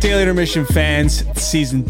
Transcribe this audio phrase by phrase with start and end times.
[0.00, 1.84] Daily Intermission fans, season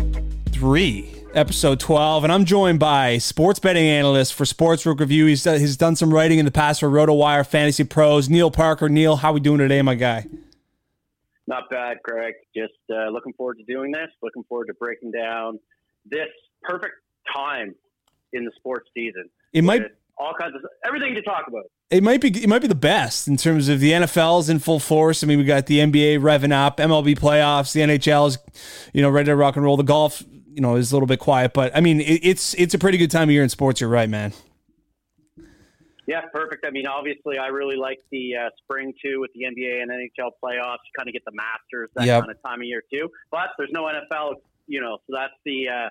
[0.50, 5.26] three, episode 12, and I'm joined by sports betting analyst for Sportsbook Review.
[5.26, 8.88] He's, done- he's done some writing in the past for RotoWire Fantasy Pros, Neil Parker.
[8.88, 10.26] Neil, how we doing today, my guy?
[11.46, 12.34] Not bad, Greg.
[12.54, 14.08] Just uh, looking forward to doing this.
[14.22, 15.60] Looking forward to breaking down
[16.04, 16.28] this
[16.62, 16.94] perfect
[17.34, 17.74] time
[18.32, 19.30] in the sports season.
[19.52, 19.82] It might
[20.20, 21.64] all kinds of everything to talk about.
[21.90, 24.78] it might be it might be the best in terms of the NFL's in full
[24.78, 25.24] force.
[25.24, 28.38] I mean, we got the NBA revving up, MLB playoffs, the NHL is,
[28.92, 29.76] you know, ready to rock and roll.
[29.76, 32.74] The golf, you know, is a little bit quiet, but I mean, it, it's it's
[32.74, 33.80] a pretty good time of year in sports.
[33.80, 34.32] You're right, man.
[36.06, 36.66] Yeah, perfect.
[36.66, 40.30] I mean, obviously, I really like the uh, spring too with the NBA and NHL
[40.42, 40.82] playoffs.
[40.84, 42.22] You kind of get the Masters that Yep.
[42.22, 43.08] kind of time of year too.
[43.30, 44.34] But there's no NFL,
[44.66, 45.88] you know, so that's the uh,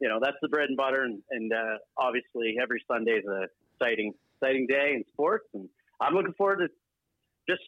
[0.00, 3.46] you know that's the bread and butter, and, and uh, obviously every Sunday is a
[3.80, 5.68] exciting exciting day in sports, and
[6.00, 6.68] I'm looking forward to
[7.48, 7.62] just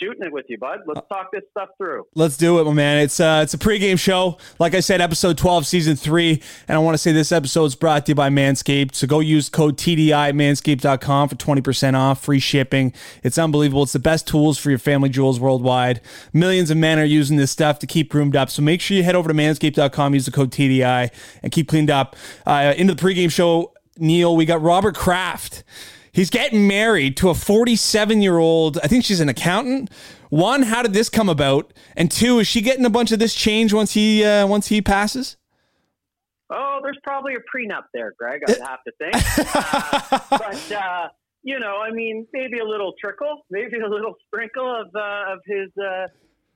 [0.00, 0.80] shooting it with you, bud.
[0.86, 2.04] Let's talk this stuff through.
[2.14, 2.98] Let's do it, my man.
[2.98, 4.38] It's uh, it's a pregame show.
[4.58, 6.42] Like I said, episode 12, season three.
[6.68, 8.94] And I want to say this episode is brought to you by Manscaped.
[8.94, 12.92] So go use code TDI manscaped.com for 20% off, free shipping.
[13.22, 13.84] It's unbelievable.
[13.84, 16.00] It's the best tools for your family jewels worldwide.
[16.32, 18.50] Millions of men are using this stuff to keep groomed up.
[18.50, 21.10] So make sure you head over to manscaped.com, use the code TDI,
[21.42, 22.16] and keep cleaned up.
[22.46, 25.64] Uh, into the pregame show, Neil, we got Robert Kraft.
[26.12, 28.78] He's getting married to a 47 year old.
[28.82, 29.90] I think she's an accountant.
[30.30, 31.72] One, how did this come about?
[31.96, 34.80] And two, is she getting a bunch of this change once he uh, once he
[34.80, 35.36] passes?
[36.50, 38.42] Oh, there's probably a prenup there, Greg.
[38.48, 39.14] I'd have to think.
[39.56, 41.08] Uh, but uh,
[41.42, 45.40] you know, I mean, maybe a little trickle, maybe a little sprinkle of uh, of
[45.46, 46.06] his, uh,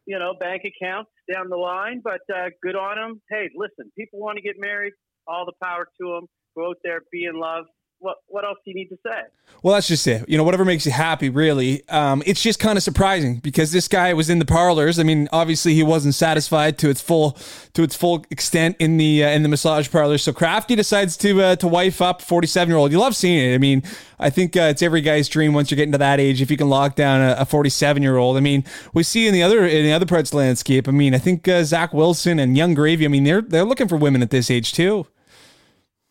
[0.06, 2.00] you know, bank accounts down the line.
[2.03, 3.21] But uh, good on him.
[3.28, 4.93] Hey, listen, people want to get married.
[5.27, 6.27] All the power to them.
[6.58, 7.66] Go out there, be in love.
[8.00, 9.22] What what else do you need to say?
[9.62, 10.28] Well, that's just it.
[10.28, 11.88] You know, whatever makes you happy, really.
[11.88, 14.98] Um, it's just kind of surprising because this guy was in the parlors.
[14.98, 17.38] I mean, obviously he wasn't satisfied to its full
[17.74, 20.18] to its full extent in the uh, in the massage parlor.
[20.18, 22.91] So Crafty decides to uh, to wife up forty seven year old.
[22.91, 23.54] You love seeing it.
[23.54, 23.84] I mean,
[24.18, 26.56] I think uh, it's every guy's dream once you're getting to that age if you
[26.56, 28.36] can lock down a forty seven year old.
[28.36, 28.64] I mean,
[28.94, 30.88] we see in the other in the other parts of the landscape.
[30.88, 33.04] I mean, I think uh, Zach Wilson and Yung Gravy.
[33.04, 35.06] I mean, they're they're looking for women at this age too.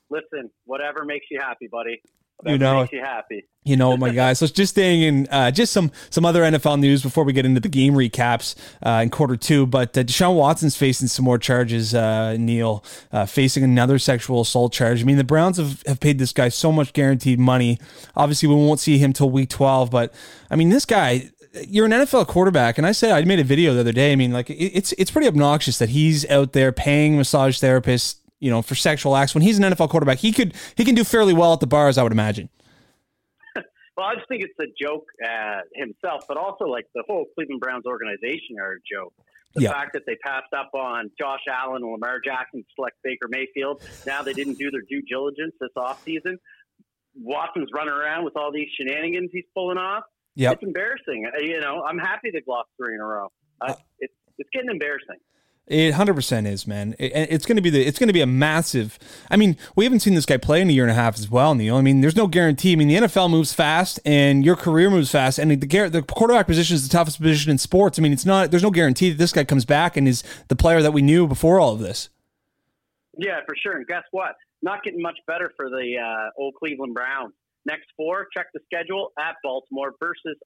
[0.10, 2.02] Listen, whatever makes you happy, buddy.
[2.38, 3.48] Whatever You know makes you happy.
[3.64, 4.40] You know, my guys.
[4.40, 7.60] So just staying in uh, just some some other NFL news before we get into
[7.60, 9.66] the game recaps uh, in quarter two.
[9.66, 11.96] But uh, Deshaun Watson's facing some more charges.
[11.96, 15.02] Uh, Neil uh, facing another sexual assault charge.
[15.02, 17.80] I mean, the Browns have, have paid this guy so much guaranteed money.
[18.16, 19.90] Obviously, we won't see him till week twelve.
[19.90, 20.14] But
[20.50, 21.32] I mean, this guy.
[21.68, 24.12] You're an NFL quarterback, and I said I made a video the other day.
[24.12, 28.18] I mean, like it, it's it's pretty obnoxious that he's out there paying massage therapists,
[28.40, 30.20] you know, for sexual acts when he's an NFL quarterback.
[30.20, 32.50] He could he can do fairly well at the bars, I would imagine.
[33.98, 37.60] Well, I just think it's a joke uh, himself, but also like the whole Cleveland
[37.62, 39.12] Browns organization are a joke.
[39.56, 39.72] The Yeah.
[39.72, 43.82] fact that they passed up on Josh Allen and Lamar Jackson to select Baker Mayfield.
[44.06, 46.36] Now they didn't do their due diligence this offseason.
[47.16, 50.04] Watson's running around with all these shenanigans he's pulling off.
[50.36, 50.54] Yep.
[50.54, 51.26] It's embarrassing.
[51.34, 53.30] Uh, You know, I'm happy they lost three in a row.
[53.62, 55.18] Uh, it's it's getting embarrassing.
[55.68, 56.96] It hundred percent is, man.
[56.98, 58.98] It, it's going to be the it's going to be a massive.
[59.30, 61.30] I mean, we haven't seen this guy play in a year and a half as
[61.30, 61.76] well, Neil.
[61.76, 62.72] I mean, there's no guarantee.
[62.72, 66.48] I mean, the NFL moves fast, and your career moves fast, and the the quarterback
[66.48, 68.00] position is the toughest position in sports.
[68.00, 68.50] I mean, it's not.
[68.50, 71.28] There's no guarantee that this guy comes back and is the player that we knew
[71.28, 72.10] before all of this.
[73.18, 73.76] Yeah, for sure.
[73.76, 74.36] And guess what?
[74.62, 77.34] Not getting much better for the uh, old Cleveland Browns.
[77.66, 80.38] Next four, check the schedule at Baltimore versus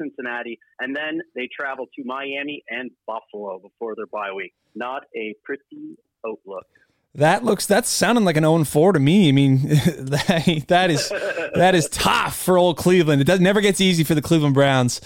[0.00, 4.52] Cincinnati, and then they travel to Miami and Buffalo before their bye week.
[4.74, 6.66] Not a pretty outlook.
[7.14, 9.28] That looks that's sounding like an 0 4 to me.
[9.28, 13.20] I mean, that, that is that is tough for old Cleveland.
[13.20, 15.00] It does never gets easy for the Cleveland Browns.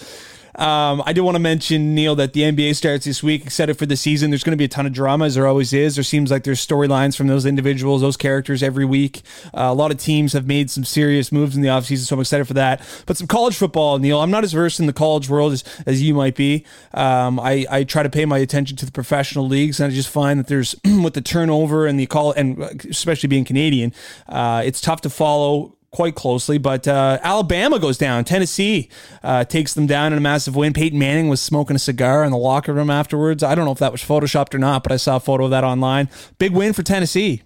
[0.57, 3.45] Um, I do want to mention Neil that the NBA starts this week.
[3.45, 4.31] Excited for the season.
[4.31, 5.95] There's going to be a ton of drama, as there always is.
[5.95, 9.21] There seems like there's storylines from those individuals, those characters every week.
[9.47, 12.21] Uh, a lot of teams have made some serious moves in the offseason, so I'm
[12.21, 12.81] excited for that.
[13.05, 14.21] But some college football, Neil.
[14.21, 16.65] I'm not as versed in the college world as, as you might be.
[16.93, 20.09] Um, I, I try to pay my attention to the professional leagues, and I just
[20.09, 23.93] find that there's with the turnover and the call, and especially being Canadian,
[24.29, 26.57] uh, it's tough to follow quite closely.
[26.57, 28.25] But uh, Alabama goes down.
[28.25, 28.89] Tennessee
[29.23, 30.73] uh, takes them down in a massive win.
[30.73, 33.43] Peyton Manning was smoking a cigar in the locker room afterwards.
[33.43, 35.51] I don't know if that was photoshopped or not, but I saw a photo of
[35.51, 36.09] that online.
[36.37, 37.43] Big win for Tennessee.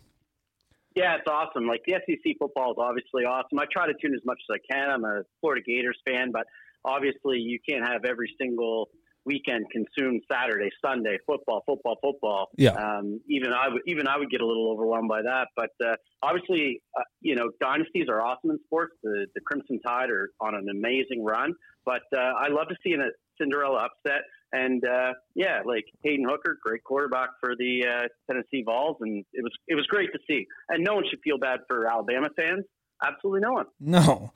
[0.95, 1.67] Yeah, it's awesome.
[1.67, 3.59] Like the SEC football is obviously awesome.
[3.59, 4.89] I try to tune as much as I can.
[4.89, 6.47] I'm a Florida Gators fan, but
[6.83, 8.89] obviously you can't have every single
[9.29, 12.49] weekend consumed Saturday, Sunday football, football, football.
[12.57, 12.71] Yeah.
[12.71, 15.47] Um, even I would even I would get a little overwhelmed by that.
[15.55, 18.93] But uh, obviously, uh, you know, dynasties are awesome in sports.
[19.03, 21.53] The the Crimson Tide are on an amazing run.
[21.85, 23.09] But uh, I love to see a
[23.39, 24.23] Cinderella upset.
[24.51, 29.43] And uh, yeah, like Hendon Hooker, great quarterback for the uh, Tennessee Vols, and it
[29.43, 30.47] was it was great to see.
[30.69, 32.65] And no one should feel bad for Alabama fans.
[33.01, 33.65] Absolutely no one.
[33.79, 34.33] No,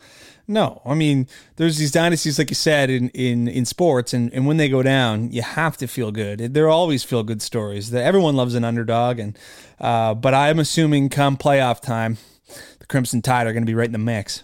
[0.47, 0.81] no.
[0.85, 1.27] I mean,
[1.57, 4.81] there's these dynasties, like you said, in in in sports, and and when they go
[4.81, 6.53] down, you have to feel good.
[6.53, 7.91] There always feel good stories.
[7.91, 9.37] That everyone loves an underdog, and
[9.81, 12.17] uh, but I'm assuming come playoff time,
[12.79, 14.43] the Crimson Tide are going to be right in the mix.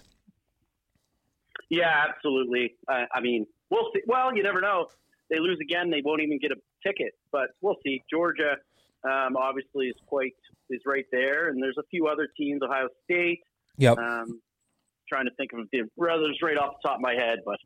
[1.70, 2.74] Yeah, absolutely.
[2.88, 4.02] Uh, I mean, we'll see.
[4.06, 4.88] Well, you never know
[5.30, 6.56] they lose again, they won't even get a
[6.86, 7.14] ticket.
[7.32, 8.02] But we'll see.
[8.10, 8.56] Georgia
[9.04, 10.34] um, obviously is quite
[10.68, 12.60] is right there, and there's a few other teams.
[12.62, 13.40] Ohio State.
[13.78, 13.98] Yep.
[13.98, 14.40] Um,
[15.08, 17.58] trying to think of the others right off the top of my head, but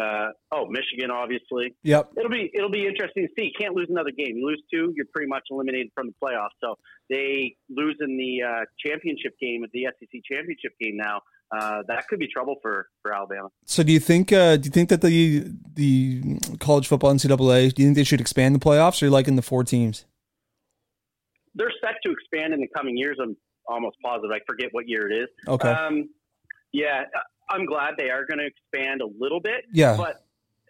[0.00, 1.74] uh, oh, Michigan, obviously.
[1.82, 2.12] Yep.
[2.16, 3.46] It'll be it'll be interesting to see.
[3.46, 4.36] You can't lose another game.
[4.36, 6.56] You lose two, you're pretty much eliminated from the playoffs.
[6.62, 6.76] So
[7.10, 11.20] they lose in the uh, championship game of the SEC championship game now.
[11.54, 13.48] Uh, that could be trouble for, for Alabama.
[13.66, 15.44] So do you think uh, do you think that the
[15.74, 19.36] the college football NCAA do you think they should expand the playoffs or like in
[19.36, 20.06] the four teams?
[21.54, 23.18] They're set to expand in the coming years.
[23.22, 23.36] I'm
[23.72, 24.30] almost positive.
[24.30, 25.28] I forget what year it is.
[25.48, 25.68] Okay.
[25.68, 26.10] Um,
[26.72, 27.04] yeah,
[27.50, 29.64] I'm glad they are going to expand a little bit.
[29.72, 29.96] Yeah.
[29.96, 30.24] But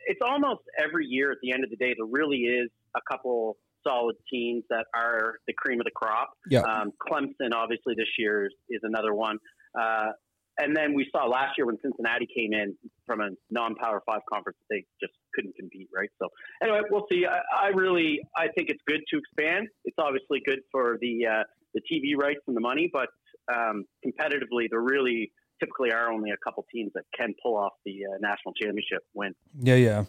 [0.07, 3.57] it's almost every year at the end of the day, there really is a couple
[3.87, 6.31] solid teams that are the cream of the crop.
[6.49, 6.61] Yeah.
[6.61, 9.39] Um, Clemson, obviously, this year is, is another one.
[9.79, 10.11] Uh,
[10.59, 12.77] and then we saw last year when Cincinnati came in
[13.07, 16.11] from a non-power five conference, they just couldn't compete, right?
[16.21, 16.29] So
[16.63, 17.25] anyway, we'll see.
[17.27, 19.69] I, I really, I think it's good to expand.
[19.85, 21.43] It's obviously good for the uh,
[21.75, 23.09] the TV rights and the money, but
[23.53, 28.01] um, competitively, there really typically are only a couple teams that can pull off the
[28.05, 29.35] uh, national championship win.
[29.61, 30.05] Yeah, yeah,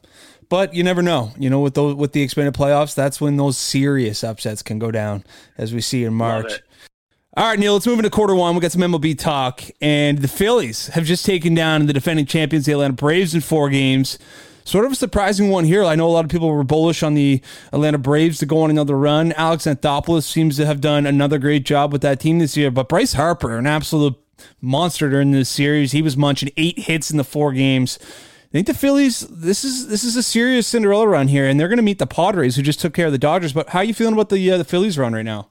[0.49, 1.31] but you never know.
[1.37, 4.91] You know, with those with the expanded playoffs, that's when those serious upsets can go
[4.91, 5.23] down,
[5.57, 6.51] as we see in March.
[7.35, 8.53] All right, Neil, let's move into quarter one.
[8.53, 12.67] We got some MLB talk, and the Phillies have just taken down the defending champions,
[12.67, 14.19] the Atlanta Braves, in four games.
[14.65, 15.83] Sort of a surprising one here.
[15.83, 18.69] I know a lot of people were bullish on the Atlanta Braves to go on
[18.69, 19.33] another run.
[19.33, 22.87] Alex Anthopoulos seems to have done another great job with that team this year, but
[22.87, 24.15] Bryce Harper, an absolute
[24.61, 25.91] monster during this series.
[25.91, 27.99] He was munching eight hits in the four games.
[28.01, 29.21] I think the Phillies.
[29.21, 32.05] This is this is a serious Cinderella run here, and they're going to meet the
[32.05, 33.51] Padres, who just took care of the Dodgers.
[33.51, 35.49] But how are you feeling about the uh, the Phillies run right now?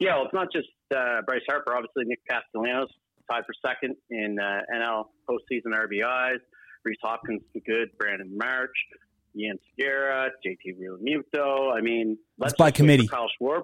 [0.00, 1.74] Yeah, well, it's not just uh, Bryce Harper.
[1.74, 2.88] Obviously, Nick Castellanos
[3.30, 6.38] tied for second in uh, NL postseason RBIs.
[6.84, 7.90] Rhys Hoskins good.
[7.98, 8.70] Brandon Marsh,
[9.36, 11.74] Jean Segura, JT Realmuto.
[11.74, 13.06] I mean, let's by committee.
[13.06, 13.62] Kyle Schwarber.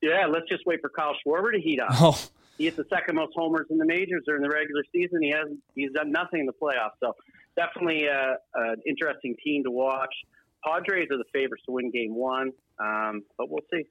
[0.00, 1.90] Yeah, let's just wait for Kyle Schwarber to heat up.
[1.92, 2.18] Oh.
[2.58, 5.22] He hit the second most homers in the majors during the regular season.
[5.22, 5.58] He hasn't.
[5.74, 6.98] he's done nothing in the playoffs.
[7.00, 7.14] So
[7.56, 10.14] definitely uh, an interesting team to watch.
[10.64, 13.84] Padres are the favorites to win Game One, um, but we'll see.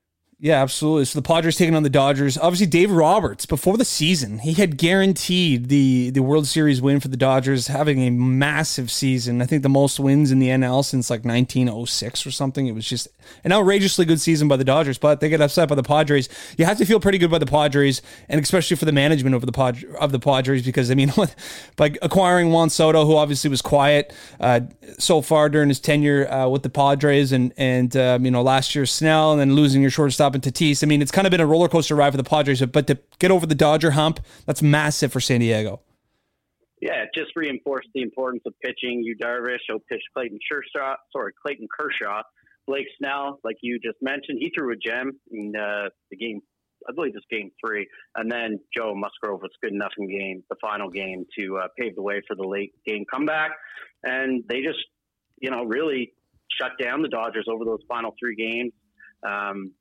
[0.44, 1.06] Yeah, absolutely.
[1.06, 2.36] So the Padres taking on the Dodgers.
[2.36, 7.10] Obviously, Dave Roberts before the season, he had guaranteed the the World Series win for
[7.10, 9.40] the Dodgers, having a massive season.
[9.44, 12.66] I think the most wins in the NL since like 1906 or something.
[12.66, 13.08] It was just
[13.44, 16.28] an outrageously good season by the Dodgers, but they get upset by the Padres.
[16.58, 19.46] You have to feel pretty good by the Padres, and especially for the management of
[19.46, 21.14] the Pod, of the Padres, because I mean,
[21.76, 24.62] by acquiring Juan Soto, who obviously was quiet uh,
[24.98, 28.74] so far during his tenure uh, with the Padres, and and um, you know last
[28.74, 30.84] year Snell, and then losing your shortstop Tatis.
[30.84, 33.00] I mean, it's kind of been a roller coaster ride for the Padres, but to
[33.20, 35.82] get over the Dodger hump, that's massive for San Diego.
[36.82, 39.04] Yeah, it just reinforced the importance of pitching.
[39.04, 42.24] Yu Darvish, oh, pitch Clayton Kershaw, sorry, Clayton Kershaw,
[42.68, 46.42] Blake Snell, like you just mentioned, he threw a gem in uh, the game.
[46.90, 50.56] I believe it's game three, and then Joe Musgrove was good enough in game, the
[50.60, 53.52] final game, to uh, pave the way for the late game comeback,
[54.04, 54.80] and they just,
[55.40, 56.14] you know, really
[56.60, 58.74] shut down the Dodgers over those final three games.
[59.24, 59.74] Um,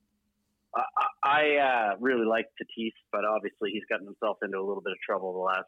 [0.74, 0.82] I,
[1.22, 4.98] I uh, really like Tatis, but obviously he's gotten himself into a little bit of
[5.04, 5.66] trouble the last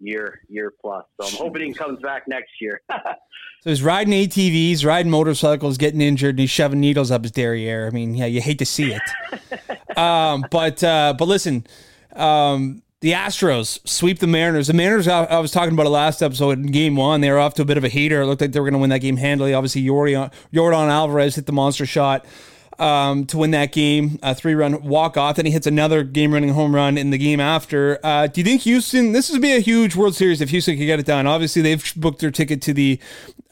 [0.00, 1.04] year, year plus.
[1.20, 2.80] So I'm hoping he comes back next year.
[2.90, 7.86] so he's riding ATVs, riding motorcycles, getting injured, and he's shoving needles up his derriere.
[7.86, 9.96] I mean, yeah, you hate to see it.
[9.96, 11.66] um, but uh, but listen,
[12.14, 14.68] um, the Astros sweep the Mariners.
[14.68, 17.20] The Mariners, I, was talking about it last episode in game one.
[17.20, 18.22] They were off to a bit of a heater.
[18.22, 19.54] It looked like they were going to win that game handily.
[19.54, 22.24] Obviously, Yordan, Yordan Alvarez hit the monster shot.
[22.82, 25.36] Um, to win that game, a three run walk off.
[25.36, 28.00] Then he hits another game running home run in the game after.
[28.02, 29.12] Uh, do you think Houston?
[29.12, 31.28] This would be a huge World Series if Houston could get it done.
[31.28, 32.98] Obviously, they've booked their ticket to the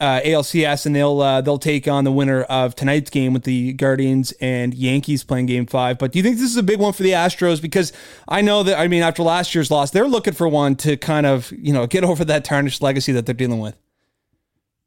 [0.01, 3.71] uh, ALCS, and they'll uh, they'll take on the winner of tonight's game with the
[3.73, 5.97] Guardians and Yankees playing Game Five.
[5.97, 7.61] But do you think this is a big one for the Astros?
[7.61, 7.93] Because
[8.27, 11.25] I know that I mean after last year's loss, they're looking for one to kind
[11.25, 13.77] of you know get over that tarnished legacy that they're dealing with.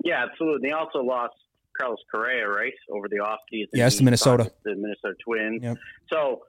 [0.04, 0.68] Yeah, absolutely.
[0.68, 1.34] They also lost
[1.78, 3.68] Carlos Correa, right, over the offseason.
[3.72, 4.50] Yes, the Minnesota.
[4.64, 5.62] The Minnesota Twins.
[5.62, 5.76] Yep.
[6.12, 6.40] So,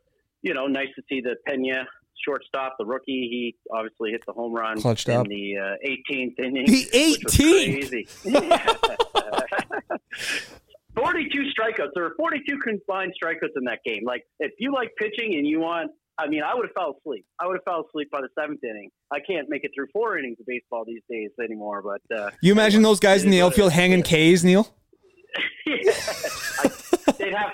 [0.41, 1.85] you know, nice to see the Pena
[2.23, 3.27] shortstop, the rookie.
[3.29, 5.27] He obviously hit the home run Clutched in up.
[5.27, 6.65] the uh, 18th inning.
[6.65, 7.35] The 18th?
[7.35, 8.07] crazy.
[10.95, 11.89] 42 strikeouts.
[11.93, 14.03] There were 42 combined strikeouts in that game.
[14.05, 17.25] Like, if you like pitching and you want, I mean, I would have fell asleep.
[17.39, 18.89] I would have fell asleep by the seventh inning.
[19.11, 21.81] I can't make it through four innings of baseball these days anymore.
[21.83, 24.73] But uh, You imagine those guys in the outfield hanging K's, Neil?
[25.65, 25.91] Yeah.
[26.59, 27.51] I, they'd have,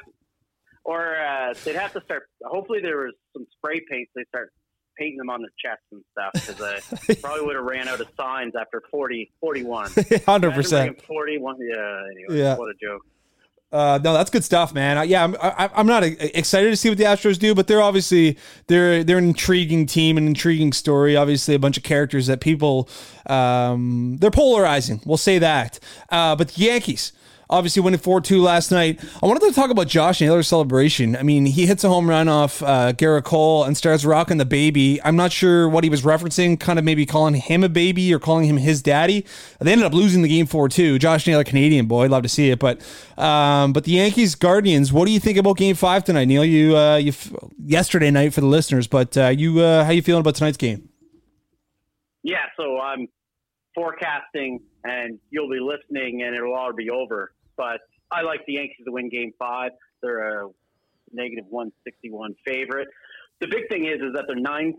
[0.83, 2.23] or uh, they'd have to start.
[2.43, 4.09] Hopefully, there was some spray paint.
[4.13, 4.51] So they start
[4.97, 6.61] painting them on the chest and stuff because
[7.09, 9.91] I probably would have ran out of signs after 40, 41.
[10.25, 11.01] Hundred percent.
[11.03, 11.57] Forty-one.
[11.61, 12.01] Yeah.
[12.27, 12.57] Anyway, Yeah.
[12.57, 13.01] what a joke.
[13.71, 14.97] Uh, no, that's good stuff, man.
[14.97, 17.67] Uh, yeah, I'm, I, I'm not uh, excited to see what the Astros do, but
[17.67, 21.15] they're obviously they're they're an intriguing team, an intriguing story.
[21.15, 22.89] Obviously, a bunch of characters that people
[23.27, 24.99] um, they're polarizing.
[25.05, 25.79] We'll say that.
[26.09, 27.13] Uh, but the Yankees.
[27.51, 28.99] Obviously, winning 4 2 last night.
[29.21, 31.17] I wanted to talk about Josh Naylor's celebration.
[31.17, 34.45] I mean, he hits a home run off uh, Gerrit Cole and starts rocking the
[34.45, 35.01] baby.
[35.03, 38.19] I'm not sure what he was referencing, kind of maybe calling him a baby or
[38.19, 39.25] calling him his daddy.
[39.59, 40.97] They ended up losing the game 4 2.
[40.97, 42.59] Josh Naylor, Canadian boy, love to see it.
[42.59, 42.81] But
[43.17, 46.45] um, but the Yankees Guardians, what do you think about game five tonight, Neil?
[46.45, 50.01] You, uh, you f- yesterday night for the listeners, but uh, you, uh, how you
[50.01, 50.89] feeling about tonight's game?
[52.23, 53.07] Yeah, so I'm
[53.75, 57.33] forecasting, and you'll be listening, and it'll all be over.
[57.61, 59.73] But I like the Yankees to win Game Five.
[60.01, 60.47] They're a
[61.13, 62.87] negative 161 favorite.
[63.39, 64.73] The big thing is, is that they're nine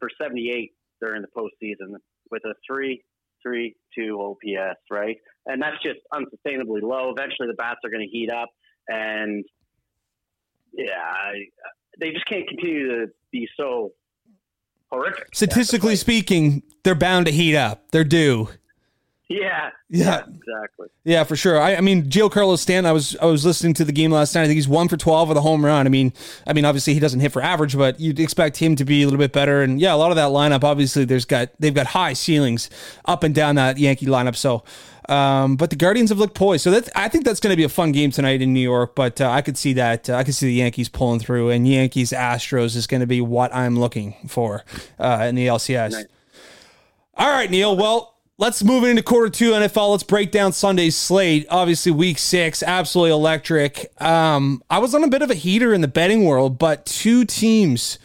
[0.00, 1.94] for 78 during the postseason
[2.32, 3.04] with a three
[3.40, 5.16] three two OPS, right?
[5.46, 7.12] And that's just unsustainably low.
[7.16, 8.48] Eventually, the bats are going to heat up,
[8.88, 9.44] and
[10.72, 11.34] yeah, I,
[12.00, 13.92] they just can't continue to be so
[14.90, 15.28] horrific.
[15.32, 17.92] Statistically speaking, they're bound to heat up.
[17.92, 18.48] They're due.
[19.28, 20.18] Yeah, Yeah.
[20.20, 20.86] exactly.
[21.04, 21.60] Yeah, for sure.
[21.60, 22.88] I, I mean, Giancarlo Stanton.
[22.88, 24.42] I was I was listening to the game last night.
[24.42, 25.84] I think he's one for twelve with a home run.
[25.84, 26.12] I mean,
[26.46, 29.04] I mean, obviously he doesn't hit for average, but you'd expect him to be a
[29.06, 29.62] little bit better.
[29.62, 30.62] And yeah, a lot of that lineup.
[30.62, 32.70] Obviously, there's got they've got high ceilings
[33.04, 34.36] up and down that Yankee lineup.
[34.36, 34.62] So,
[35.08, 36.62] um, but the Guardians have looked poised.
[36.62, 38.94] So that's I think that's going to be a fun game tonight in New York.
[38.94, 40.08] But uh, I could see that.
[40.08, 43.20] Uh, I could see the Yankees pulling through, and Yankees Astros is going to be
[43.20, 44.62] what I'm looking for
[45.00, 45.90] uh, in the LCS.
[45.92, 46.04] Nice.
[47.16, 47.76] All right, Neil.
[47.76, 49.92] Well, let's move into quarter two NFL.
[49.92, 51.46] Let's break down Sunday's slate.
[51.50, 53.90] Obviously, week six, absolutely electric.
[54.00, 57.24] Um, I was on a bit of a heater in the betting world, but two
[57.24, 57.98] teams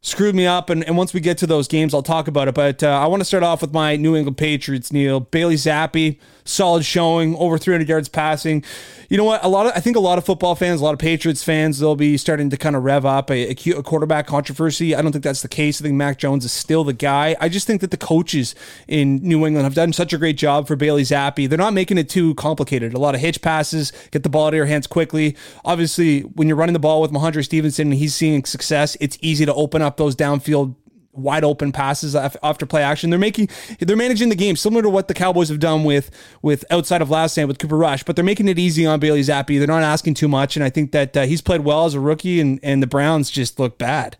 [0.00, 0.70] screwed me up.
[0.70, 2.54] And, and once we get to those games, I'll talk about it.
[2.54, 5.20] But uh, I want to start off with my New England Patriots, Neil.
[5.20, 8.64] Bailey Zappe, solid showing, over 300 yards passing.
[9.08, 9.44] You know what?
[9.44, 11.78] A lot of I think a lot of football fans, a lot of Patriots fans,
[11.78, 14.94] they'll be starting to kind of rev up a, a quarterback controversy.
[14.94, 15.80] I don't think that's the case.
[15.80, 17.36] I think Mac Jones is still the guy.
[17.40, 18.54] I just think that the coaches
[18.88, 21.48] in New England have done such a great job for Bailey Zappe.
[21.48, 22.94] They're not making it too complicated.
[22.94, 25.36] A lot of hitch passes, get the ball out of your hands quickly.
[25.64, 29.46] Obviously, when you're running the ball with Rhamondre Stevenson and he's seeing success, it's easy
[29.46, 30.74] to open up those downfield
[31.14, 33.10] wide open passes after play action.
[33.10, 33.48] They're making
[33.80, 36.10] they're managing the game similar to what the Cowboys have done with
[36.42, 39.20] with outside of last night with Cooper Rush, but they're making it easy on Bailey
[39.20, 39.58] Zappe.
[39.58, 42.00] They're not asking too much, and I think that uh, he's played well as a
[42.00, 44.16] rookie, and and the Browns just look bad.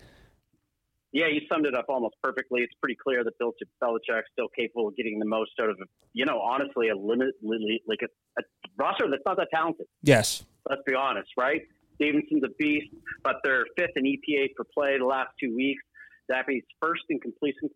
[1.12, 2.62] Yeah, you summed it up almost perfectly.
[2.62, 5.76] It's pretty clear that Bill Belichick's still capable of getting the most out of,
[6.12, 7.36] you know, honestly, a limit,
[7.86, 8.42] like a, a
[8.76, 9.86] roster that's not that talented.
[10.02, 11.62] Yes, Let's be honest, right?
[11.96, 12.88] Stevenson's a beast,
[13.22, 15.82] but they're fifth in EPA per play the last two weeks.
[16.30, 17.68] Zappe's first in completion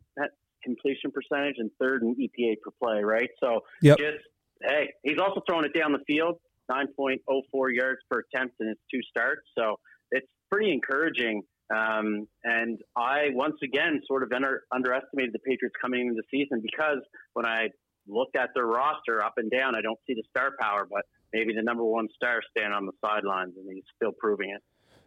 [0.64, 3.30] completion percentage and third in EPA per play, right?
[3.40, 3.98] So Yep.
[3.98, 4.18] just
[4.62, 8.56] hey, he's also throwing it down the field, nine point oh four yards per attempt
[8.60, 9.42] in his two starts.
[9.56, 9.78] So
[10.10, 11.42] it's pretty encouraging.
[11.74, 16.60] Um, and I once again sort of under, underestimated the Patriots coming into the season
[16.62, 16.98] because
[17.34, 17.68] when I
[18.06, 21.02] looked at their roster up and down, I don't see the star power, but
[21.32, 24.62] maybe the number one star standing on the sidelines, and he's still proving it.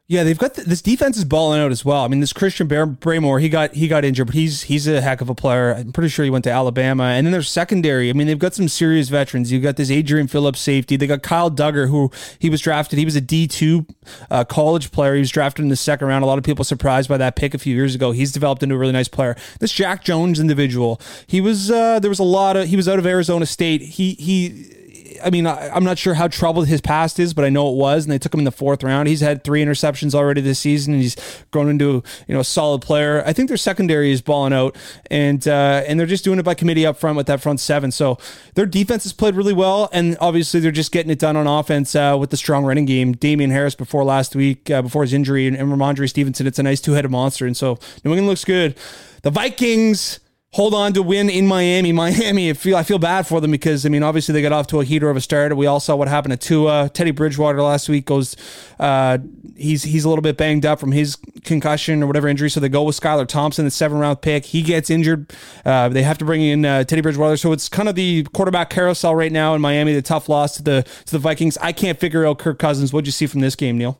[0.07, 2.03] Yeah, they've got th this defense is balling out as well.
[2.03, 5.21] I mean, this Christian Barmore, he got he got injured, but he's he's a heck
[5.21, 5.73] of a player.
[5.73, 7.05] I'm pretty sure he went to Alabama.
[7.05, 8.09] And then their secondary.
[8.09, 9.53] I mean, they've got some serious veterans.
[9.53, 10.97] You've got this Adrian Phillips safety.
[10.97, 12.99] They got Kyle Dugger, who he was drafted.
[12.99, 13.85] He was a D two
[14.29, 15.13] uh, college player.
[15.13, 16.25] He was drafted in the second round.
[16.25, 18.11] A lot of people surprised by that pick a few years ago.
[18.11, 19.37] He's developed into a really nice player.
[19.61, 22.99] This Jack Jones individual, he was uh, there was a lot of he was out
[22.99, 23.81] of Arizona State.
[23.81, 24.75] He he
[25.23, 27.75] I mean, I, am not sure how troubled his past is, but I know it
[27.75, 29.07] was, and they took him in the fourth round.
[29.07, 31.15] He's had three interceptions already this season, and he's
[31.51, 33.23] grown into you know a solid player.
[33.25, 34.77] I think their secondary is balling out,
[35.09, 37.91] and uh, and they're just doing it by committee up front with that front seven.
[37.91, 38.17] So
[38.55, 41.93] their defense has played really well, and obviously they're just getting it done on offense
[41.95, 43.11] uh, with the strong running game.
[43.11, 46.47] Damien Harris before last week, uh, before his injury, and, and Rhamondre Stevenson.
[46.47, 48.75] It's a nice two headed monster, and so New England looks good.
[49.23, 50.20] The Vikings
[50.53, 51.91] hold on to win in Miami.
[52.01, 54.67] Miami, I feel I feel bad for them because I mean, obviously they got off
[54.67, 55.55] to a heater of a start.
[55.55, 56.89] We all saw what happened to Tua.
[56.93, 58.35] Teddy Bridgewater last week goes,
[58.79, 59.17] uh,
[59.55, 62.49] he's he's a little bit banged up from his concussion or whatever injury.
[62.49, 64.45] So they go with Skylar Thompson, the seven round pick.
[64.45, 65.33] He gets injured.
[65.65, 67.37] Uh, they have to bring in uh, Teddy Bridgewater.
[67.37, 69.93] So it's kind of the quarterback carousel right now in Miami.
[69.93, 71.57] The tough loss to the to the Vikings.
[71.59, 72.93] I can't figure out Kirk Cousins.
[72.93, 73.99] What'd you see from this game, Neil?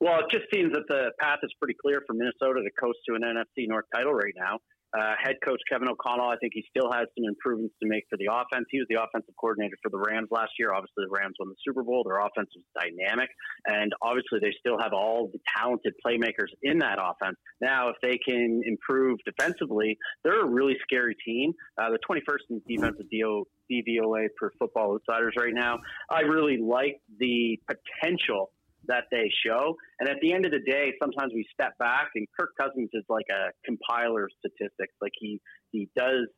[0.00, 3.14] Well, it just seems that the path is pretty clear for Minnesota to coast to
[3.14, 4.58] an NFC North title right now.
[4.94, 8.16] Uh, head coach Kevin O'Connell, I think he still has some improvements to make for
[8.16, 8.66] the offense.
[8.70, 10.72] He was the offensive coordinator for the Rams last year.
[10.72, 12.04] Obviously, the Rams won the Super Bowl.
[12.06, 13.28] Their offense was dynamic,
[13.66, 17.36] and obviously, they still have all the talented playmakers in that offense.
[17.60, 21.52] Now, if they can improve defensively, they're a really scary team.
[21.76, 25.78] Uh, the 21st in defensive DO, DVOA per Football Outsiders right now.
[26.10, 28.50] I really like the potential
[28.88, 29.76] that they show.
[30.00, 33.04] And at the end of the day, sometimes we step back, and Kirk Cousins is
[33.08, 34.94] like a compiler of statistics.
[35.00, 36.28] Like he he does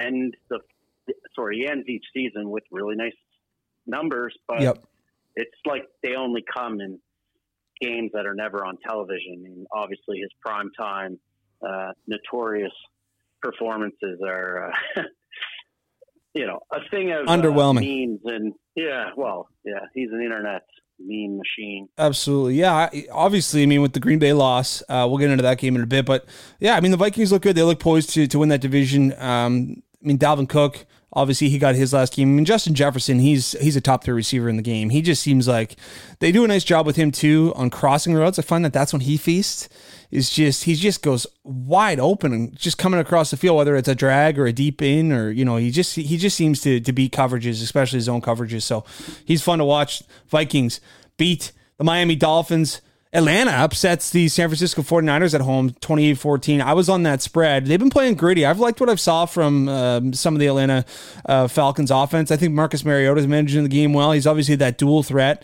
[0.00, 0.60] end the
[1.34, 3.12] sorry, he ends each season with really nice
[3.86, 4.84] numbers, but yep.
[5.36, 6.98] it's like they only come in
[7.80, 9.44] games that are never on television.
[9.46, 11.18] And obviously, his prime time
[11.66, 12.72] uh, notorious
[13.42, 14.70] performances are.
[14.96, 15.02] Uh,
[16.34, 20.62] you know, a thing of underwhelming uh, memes and yeah, well, yeah, he's an internet
[20.98, 21.88] mean machine.
[21.96, 22.88] Absolutely, yeah.
[23.12, 25.82] Obviously, I mean, with the Green Bay loss, uh, we'll get into that game in
[25.82, 26.06] a bit.
[26.06, 26.26] But
[26.60, 27.56] yeah, I mean, the Vikings look good.
[27.56, 29.12] They look poised to to win that division.
[29.18, 32.28] Um, I mean, Dalvin Cook, obviously, he got his last game.
[32.28, 34.90] I mean, Justin Jefferson, he's he's a top three receiver in the game.
[34.90, 35.76] He just seems like
[36.20, 38.38] they do a nice job with him too on crossing routes.
[38.38, 39.68] I find that that's when he feasts.
[40.10, 43.88] Is just he just goes wide open and just coming across the field, whether it's
[43.88, 46.80] a drag or a deep in or you know he just he just seems to
[46.80, 48.62] to beat coverages, especially his own coverages.
[48.62, 48.84] So
[49.24, 50.02] he's fun to watch.
[50.28, 50.80] Vikings
[51.18, 52.80] beat the Miami Dolphins.
[53.12, 56.60] Atlanta upsets the San Francisco 49ers at home 28-14.
[56.60, 57.64] I was on that spread.
[57.64, 58.44] They've been playing gritty.
[58.44, 60.84] I've liked what I've saw from um, some of the Atlanta
[61.24, 62.30] uh, Falcons offense.
[62.30, 64.12] I think Marcus Mariota is managing the game well.
[64.12, 65.42] He's obviously that dual threat.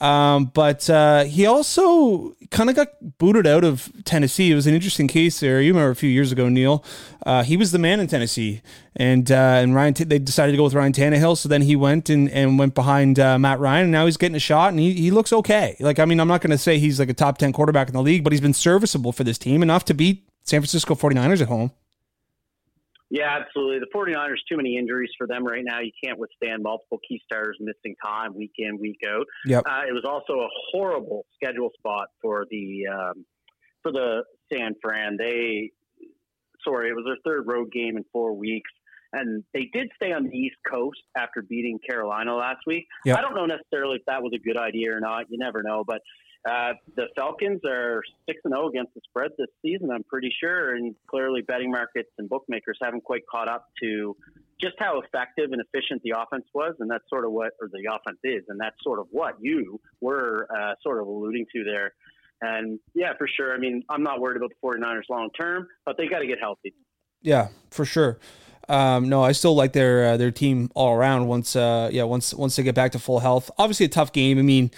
[0.00, 4.52] Um, but uh, he also kind of got booted out of Tennessee.
[4.52, 5.60] It was an interesting case there.
[5.60, 6.84] You remember a few years ago, Neil.
[7.24, 8.60] Uh, he was the man in Tennessee,
[8.94, 11.38] and uh, and Ryan they decided to go with Ryan Tannehill.
[11.38, 14.36] So then he went and, and went behind uh, Matt Ryan, and now he's getting
[14.36, 15.76] a shot, and he, he looks okay.
[15.80, 17.94] Like I mean, I'm not going to say he's like a top ten quarterback in
[17.94, 21.40] the league, but he's been serviceable for this team enough to beat San Francisco 49ers
[21.40, 21.72] at home.
[23.10, 23.78] Yeah, absolutely.
[23.78, 25.80] The 49ers, too many injuries for them right now.
[25.80, 29.26] You can't withstand multiple key starters missing time week in, week out.
[29.46, 29.62] Yep.
[29.64, 33.24] Uh, it was also a horrible schedule spot for the um,
[33.82, 35.16] for the San Fran.
[35.18, 35.70] They,
[36.66, 38.70] sorry, it was their third road game in four weeks.
[39.12, 42.86] And they did stay on the East Coast after beating Carolina last week.
[43.04, 43.16] Yep.
[43.16, 45.26] I don't know necessarily if that was a good idea or not.
[45.30, 45.84] You never know.
[45.86, 46.02] But
[46.46, 49.90] uh, the Falcons are six and zero oh against the spread this season.
[49.90, 54.16] I'm pretty sure, and clearly betting markets and bookmakers haven't quite caught up to
[54.60, 57.92] just how effective and efficient the offense was, and that's sort of what, or the
[57.92, 61.92] offense is, and that's sort of what you were uh, sort of alluding to there.
[62.40, 63.52] And yeah, for sure.
[63.52, 66.38] I mean, I'm not worried about the 49ers long term, but they got to get
[66.38, 66.74] healthy.
[67.22, 68.18] Yeah, for sure.
[68.68, 71.26] Um, no, I still like their uh, their team all around.
[71.28, 73.50] Once, uh, yeah, once once they get back to full health.
[73.58, 74.38] Obviously, a tough game.
[74.38, 74.70] I mean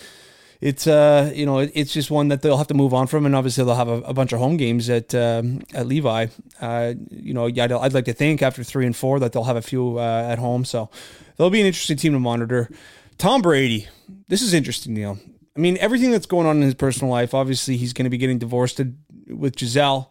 [0.61, 3.35] it's uh you know it's just one that they'll have to move on from, and
[3.35, 6.27] obviously they'll have a, a bunch of home games at um, at Levi.
[6.61, 9.57] Uh, you know, I'd, I'd, like to think after three and four that they'll have
[9.57, 10.91] a few uh, at home, so
[11.37, 12.69] they'll be an interesting team to monitor.
[13.19, 13.89] Tom Brady,
[14.29, 15.19] this is interesting, Neil.
[15.57, 17.35] I mean, everything that's going on in his personal life.
[17.35, 18.81] Obviously, he's going to be getting divorced
[19.29, 20.11] with Gisele,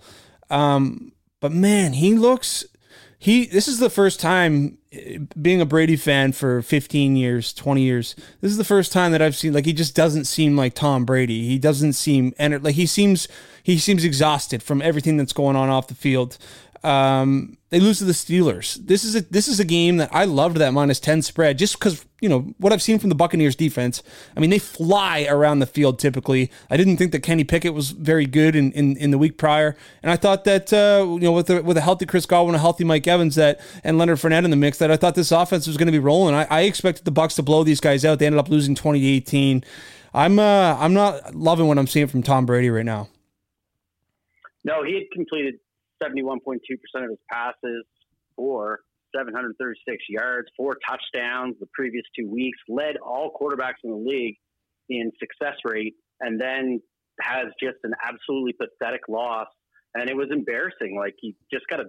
[0.50, 2.66] um, but man, he looks
[3.20, 7.82] he this is the first time eh, being a Brady fan for 15 years, 20
[7.82, 8.16] years.
[8.42, 11.04] This is the first time that I've seen like he just doesn't seem like Tom
[11.04, 11.48] Brady.
[11.48, 13.28] He doesn't seem like he seems
[13.64, 16.38] he seems exhausted from everything that's going on off the field.
[16.88, 18.76] Um, they lose to the Steelers.
[18.76, 21.78] This is a this is a game that I loved that minus ten spread just
[21.78, 24.02] because you know what I've seen from the Buccaneers defense.
[24.38, 26.50] I mean they fly around the field typically.
[26.70, 29.76] I didn't think that Kenny Pickett was very good in, in, in the week prior,
[30.02, 32.60] and I thought that uh, you know with a, with a healthy Chris Godwin, a
[32.60, 35.68] healthy Mike Evans, that and Leonard Fournette in the mix, that I thought this offense
[35.68, 36.36] was going to be rolling.
[36.36, 38.20] I, I expected the Bucs to blow these guys out.
[38.20, 39.62] They ended up losing twenty eighteen.
[40.14, 43.10] I'm uh, I'm not loving what I'm seeing from Tom Brady right now.
[44.64, 45.60] No, he had completed
[46.04, 46.38] 71.2%
[46.96, 47.86] of his passes
[48.36, 48.80] for
[49.16, 54.36] 736 yards, four touchdowns the previous two weeks, led all quarterbacks in the league
[54.90, 56.82] in success rate, and then
[57.22, 59.48] has just an absolutely pathetic loss.
[59.96, 60.96] And it was embarrassing.
[60.98, 61.86] Like, he just got to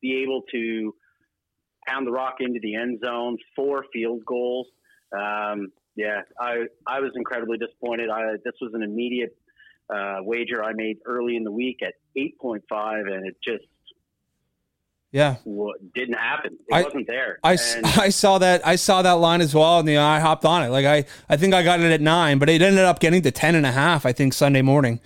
[0.00, 0.94] be able to
[1.86, 4.66] pound the rock into the end zone, four field goals.
[5.16, 8.10] Um, yeah, I, I was incredibly disappointed.
[8.10, 9.36] I, this was an immediate
[9.88, 13.64] uh, wager I made early in the week at 8.5, and it just
[15.12, 15.36] yeah
[15.94, 16.58] didn't happen.
[16.68, 17.38] It I, wasn't there.
[17.42, 20.44] I, and, I saw that I saw that line as well, and the I hopped
[20.44, 20.68] on it.
[20.68, 23.30] Like I I think I got it at nine, but it ended up getting to
[23.30, 24.04] ten and a half.
[24.04, 25.00] I think Sunday morning.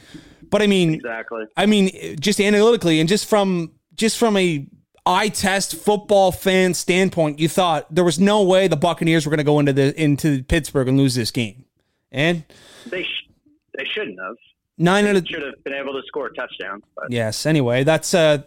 [0.50, 1.44] But I mean, exactly.
[1.56, 4.66] I mean, just analytically and just from just from a
[5.06, 9.38] eye test football fan standpoint, you thought there was no way the Buccaneers were going
[9.38, 11.64] to go into the into Pittsburgh and lose this game,
[12.10, 12.44] and
[12.86, 13.28] they sh-
[13.76, 14.36] they shouldn't have.
[14.80, 16.82] Nine out of should have been able to score a touchdown.
[16.96, 17.10] But.
[17.10, 17.44] Yes.
[17.44, 18.38] Anyway, that's uh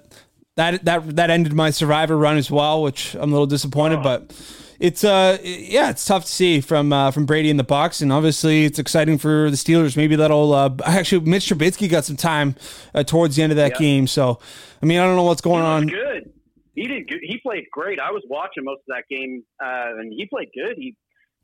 [0.55, 4.03] that that that ended my survivor run as well, which I'm a little disappointed, oh.
[4.03, 4.43] but
[4.79, 8.11] it's uh yeah, it's tough to see from uh, from Brady in the box, and
[8.11, 9.95] obviously it's exciting for the Steelers.
[9.95, 12.55] Maybe that'll uh, actually Mitch Trubisky got some time
[12.95, 14.39] uh, towards the end of that game, so
[14.81, 15.85] I mean I don't know what's going on.
[15.85, 16.31] Good.
[16.73, 17.07] He did.
[17.07, 17.19] Good.
[17.21, 17.99] He played great.
[17.99, 20.77] I was watching most of that game, uh, and he played good.
[20.77, 20.95] He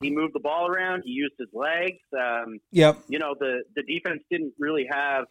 [0.02, 1.04] he moved the ball around.
[1.06, 2.00] He used his legs.
[2.14, 3.00] Um, yep.
[3.08, 5.26] You know the the defense didn't really have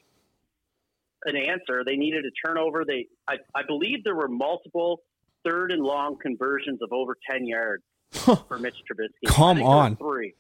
[1.25, 1.83] an answer.
[1.85, 2.85] They needed a turnover.
[2.87, 5.01] They I, I believe there were multiple
[5.45, 9.29] third and long conversions of over ten yards for Mitch Trubisky.
[9.29, 10.35] Come on, three.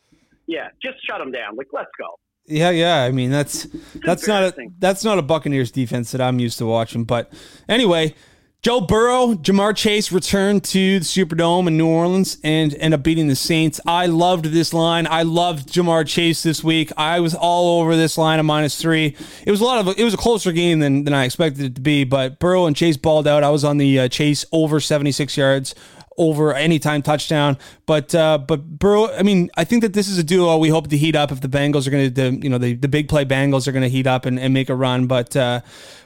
[0.46, 1.56] Yeah, just shut him down.
[1.56, 2.18] Like let's go.
[2.46, 3.04] Yeah, yeah.
[3.04, 3.66] I mean, that's
[4.04, 7.04] that's not a that's not a Buccaneers defense that I'm used to watching.
[7.04, 7.32] But
[7.68, 8.14] anyway,
[8.60, 13.28] Joe Burrow, Ja'Marr Chase returned to the Superdome in New Orleans and end up beating
[13.28, 13.80] the Saints.
[13.86, 15.06] I loved this line.
[15.06, 16.90] I loved Ja'Marr Chase this week.
[16.96, 19.14] I was all over this line of minus three.
[19.46, 21.74] It was a lot of it was a closer game than, than I expected it
[21.76, 23.44] to be, but Burrow and Chase balled out.
[23.44, 25.76] I was on the uh, Chase over 76 yards
[26.18, 27.56] over anytime touchdown.
[27.86, 30.88] But uh, but Burrow, I mean, I think that this is a duo we hope
[30.88, 33.24] to heat up if the Bengals are going to, you know, the, the big play
[33.24, 35.06] Bengals are going to heat up and, and make a run.
[35.06, 35.60] But uh,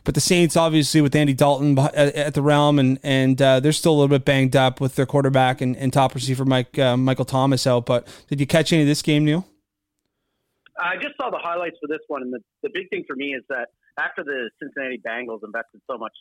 [0.05, 3.93] but the Saints, obviously, with Andy Dalton at, the realm, and and uh, they're still
[3.93, 7.25] a little bit banged up with their quarterback and, and top receiver Mike uh, Michael
[7.25, 7.87] Thomas out.
[7.87, 9.47] But did you catch any of this game, Neil?
[10.79, 13.35] I just saw the highlights for this one, and the, the big thing for me
[13.35, 16.13] is that after the Cincinnati Bengals invested so much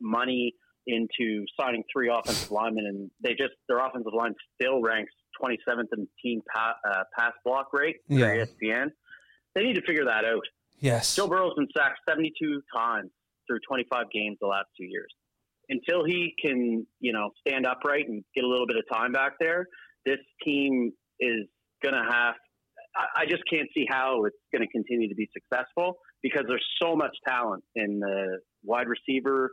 [0.00, 0.54] money
[0.86, 6.08] into signing three offensive linemen, and they just their offensive line still ranks 27th in
[6.22, 8.44] team pa- uh, pass block rate for yeah.
[8.44, 8.88] ESPN.
[9.54, 10.42] They need to figure that out.
[10.78, 13.10] Yes, Joe Burrow's been sacked 72 times
[13.46, 15.12] through 25 games the last two years.
[15.68, 19.32] Until he can, you know, stand upright and get a little bit of time back
[19.40, 19.66] there,
[20.04, 21.46] this team is
[21.82, 22.34] going to have.
[23.14, 26.96] I just can't see how it's going to continue to be successful because there's so
[26.96, 29.50] much talent in the wide receiver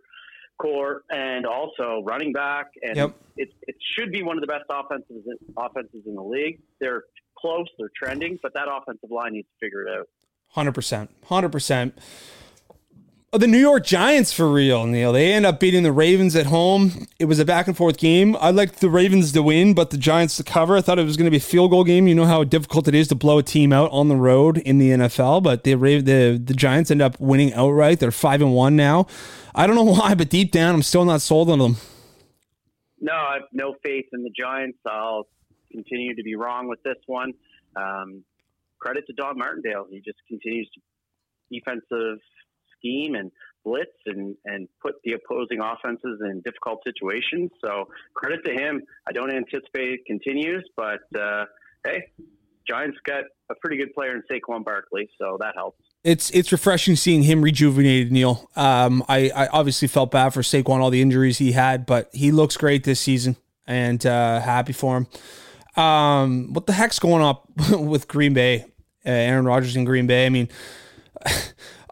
[0.64, 2.68] corps and also running back.
[2.82, 3.16] And yep.
[3.36, 5.26] it, it should be one of the best offenses
[5.58, 6.62] offenses in the league.
[6.80, 7.04] They're
[7.38, 10.08] close, they're trending, but that offensive line needs to figure it out.
[10.50, 11.98] Hundred percent, hundred percent.
[13.36, 15.12] Oh, the New York Giants for real, Neil.
[15.12, 17.08] They end up beating the Ravens at home.
[17.18, 18.38] It was a back and forth game.
[18.40, 20.78] I liked the Ravens to win, but the Giants to cover.
[20.78, 22.08] I thought it was going to be a field goal game.
[22.08, 24.78] You know how difficult it is to blow a team out on the road in
[24.78, 28.00] the NFL, but the the the Giants end up winning outright.
[28.00, 29.08] They're five and one now.
[29.56, 31.78] I don't know why, but deep down, I'm still not sold on them.
[33.02, 34.78] No, I have no faith in the Giants.
[34.86, 35.28] I'll
[35.72, 37.34] continue to be wrong with this one.
[37.76, 38.24] Um,
[38.78, 39.88] credit to Don Martindale.
[39.90, 40.82] He just continues to
[41.52, 42.20] defensive
[42.84, 43.32] scheme and
[43.64, 47.50] blitz and, and put the opposing offenses in difficult situations.
[47.64, 48.82] So credit to him.
[49.08, 51.46] I don't anticipate it continues, but uh,
[51.86, 52.12] hey,
[52.68, 55.84] Giants got a pretty good player in Saquon Barkley, so that helps.
[56.04, 58.50] It's it's refreshing seeing him rejuvenated, Neil.
[58.56, 62.32] Um, I, I obviously felt bad for Saquon, all the injuries he had, but he
[62.32, 65.82] looks great this season, and uh, happy for him.
[65.82, 68.66] Um, what the heck's going up with Green Bay?
[69.06, 70.26] Uh, Aaron Rodgers in Green Bay.
[70.26, 70.50] I mean,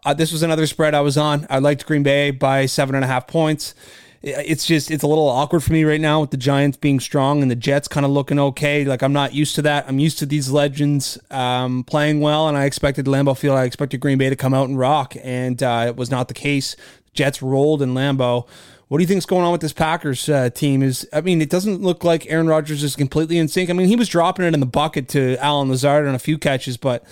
[0.03, 1.45] Uh, this was another spread I was on.
[1.47, 3.75] I liked Green Bay by seven and a half points.
[4.23, 7.41] It's just it's a little awkward for me right now with the Giants being strong
[7.43, 8.83] and the Jets kind of looking okay.
[8.83, 9.85] Like I'm not used to that.
[9.87, 13.57] I'm used to these legends um, playing well, and I expected Lambeau Field.
[13.57, 16.33] I expected Green Bay to come out and rock, and uh, it was not the
[16.33, 16.75] case.
[17.13, 18.47] Jets rolled in Lambeau.
[18.87, 20.81] What do you think is going on with this Packers uh, team?
[20.81, 23.69] Is I mean, it doesn't look like Aaron Rodgers is completely in sync.
[23.69, 26.39] I mean, he was dropping it in the bucket to Allen Lazard on a few
[26.39, 27.03] catches, but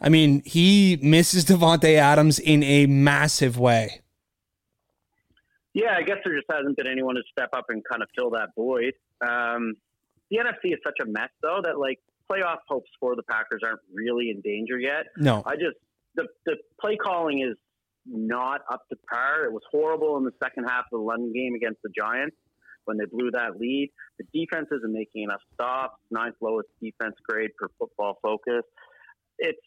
[0.00, 4.02] I mean, he misses Davante Adams in a massive way.
[5.74, 8.30] Yeah, I guess there just hasn't been anyone to step up and kind of fill
[8.30, 8.94] that void.
[9.26, 9.74] Um,
[10.30, 11.98] the NFC is such a mess, though, that like
[12.30, 15.06] playoff hopes for the Packers aren't really in danger yet.
[15.16, 15.76] No, I just
[16.14, 17.56] the the play calling is
[18.06, 19.44] not up to par.
[19.44, 22.36] It was horrible in the second half of the London game against the Giants.
[22.86, 23.90] when they blew that lead.
[24.18, 25.96] The defense isn't making enough stops.
[26.10, 28.62] Ninth lowest defense grade per Football Focus.
[29.38, 29.60] It's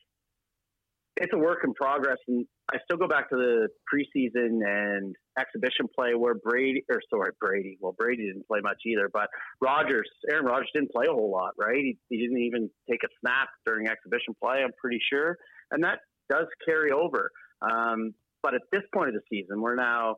[1.18, 5.88] it's a work in progress, and I still go back to the preseason and exhibition
[5.94, 7.78] play where Brady, or sorry, Brady.
[7.82, 9.28] Well, Brady didn't play much either, but
[9.62, 11.76] Rodgers, Aaron Rodgers didn't play a whole lot, right?
[11.76, 14.62] He, he didn't even take a snap during exhibition play.
[14.64, 15.38] I'm pretty sure,
[15.72, 17.32] and that does carry over.
[17.62, 20.18] Um, but at this point of the season, we're now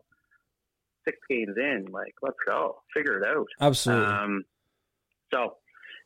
[1.08, 1.86] six games in.
[1.92, 3.48] Like, let's go, figure it out.
[3.60, 4.06] Absolutely.
[4.06, 4.44] Um,
[5.34, 5.56] so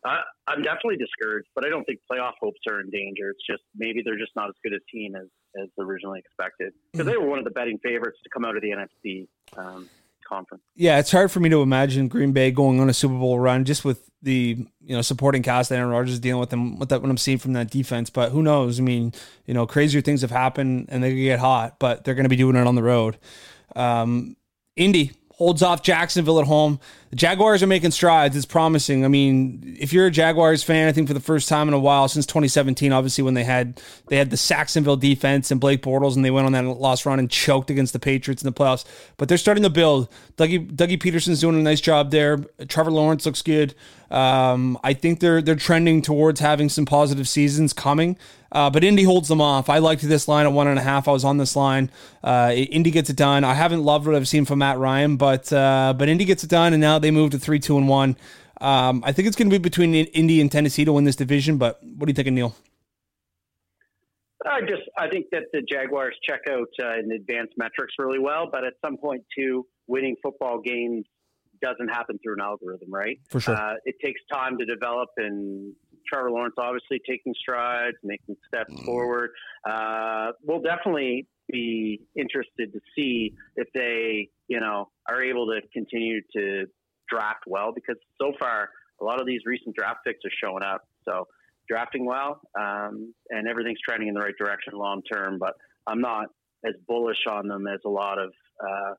[0.05, 3.31] I, I'm definitely discouraged, but I don't think playoff hopes are in danger.
[3.31, 5.27] It's just maybe they're just not as good a team as,
[5.61, 8.61] as originally expected because they were one of the betting favorites to come out of
[8.61, 9.89] the NFC um,
[10.27, 10.63] conference.
[10.75, 13.65] Yeah, it's hard for me to imagine Green Bay going on a Super Bowl run
[13.65, 17.09] just with the you know supporting cast Aaron Rodgers dealing with them with that what
[17.09, 18.09] I'm seeing from that defense.
[18.09, 18.79] But who knows?
[18.79, 19.13] I mean,
[19.45, 22.29] you know, crazier things have happened and they could get hot, but they're going to
[22.29, 23.17] be doing it on the road.
[23.75, 24.35] Um,
[24.75, 26.79] Indy holds off Jacksonville at home.
[27.15, 28.35] Jaguars are making strides.
[28.35, 29.05] It's promising.
[29.05, 31.79] I mean, if you're a Jaguars fan, I think for the first time in a
[31.79, 36.17] while since 2017, obviously when they had they had the Sacksonville defense and Blake Bortles,
[36.17, 38.83] and they went on that lost run and choked against the Patriots in the playoffs.
[39.15, 40.09] But they're starting to build.
[40.37, 42.37] Dougie Dougie Pederson's doing a nice job there.
[42.67, 43.73] Trevor Lawrence looks good.
[44.11, 48.17] Um, I think they're they're trending towards having some positive seasons coming.
[48.55, 49.69] Uh, but Indy holds them off.
[49.69, 51.09] I liked this line at one and a half.
[51.09, 51.91] I was on this line.
[52.23, 53.43] Uh, Indy gets it done.
[53.43, 56.49] I haven't loved what I've seen from Matt Ryan, but uh, but Indy gets it
[56.49, 58.17] done, and now they move to three, two, and one.
[58.59, 61.57] Um, I think it's going to be between Indy and Tennessee to win this division.
[61.57, 62.55] But what do you think, Neil?
[64.45, 68.49] I just I think that the Jaguars check out uh, in advanced metrics really well,
[68.51, 71.05] but at some point too, winning football games
[71.61, 73.19] doesn't happen through an algorithm, right?
[73.29, 73.55] For sure.
[73.55, 75.73] Uh, it takes time to develop, and
[76.11, 78.85] Trevor Lawrence obviously taking strides, making steps mm.
[78.85, 79.31] forward.
[79.67, 86.21] Uh, we'll definitely be interested to see if they, you know, are able to continue
[86.35, 86.65] to
[87.09, 88.69] draft well because so far
[89.01, 90.81] a lot of these recent draft picks are showing up.
[91.07, 91.27] So
[91.67, 95.37] drafting well, um, and everything's trending in the right direction long term.
[95.39, 95.53] But
[95.87, 96.27] I'm not
[96.65, 98.31] as bullish on them as a lot of
[98.63, 98.93] uh,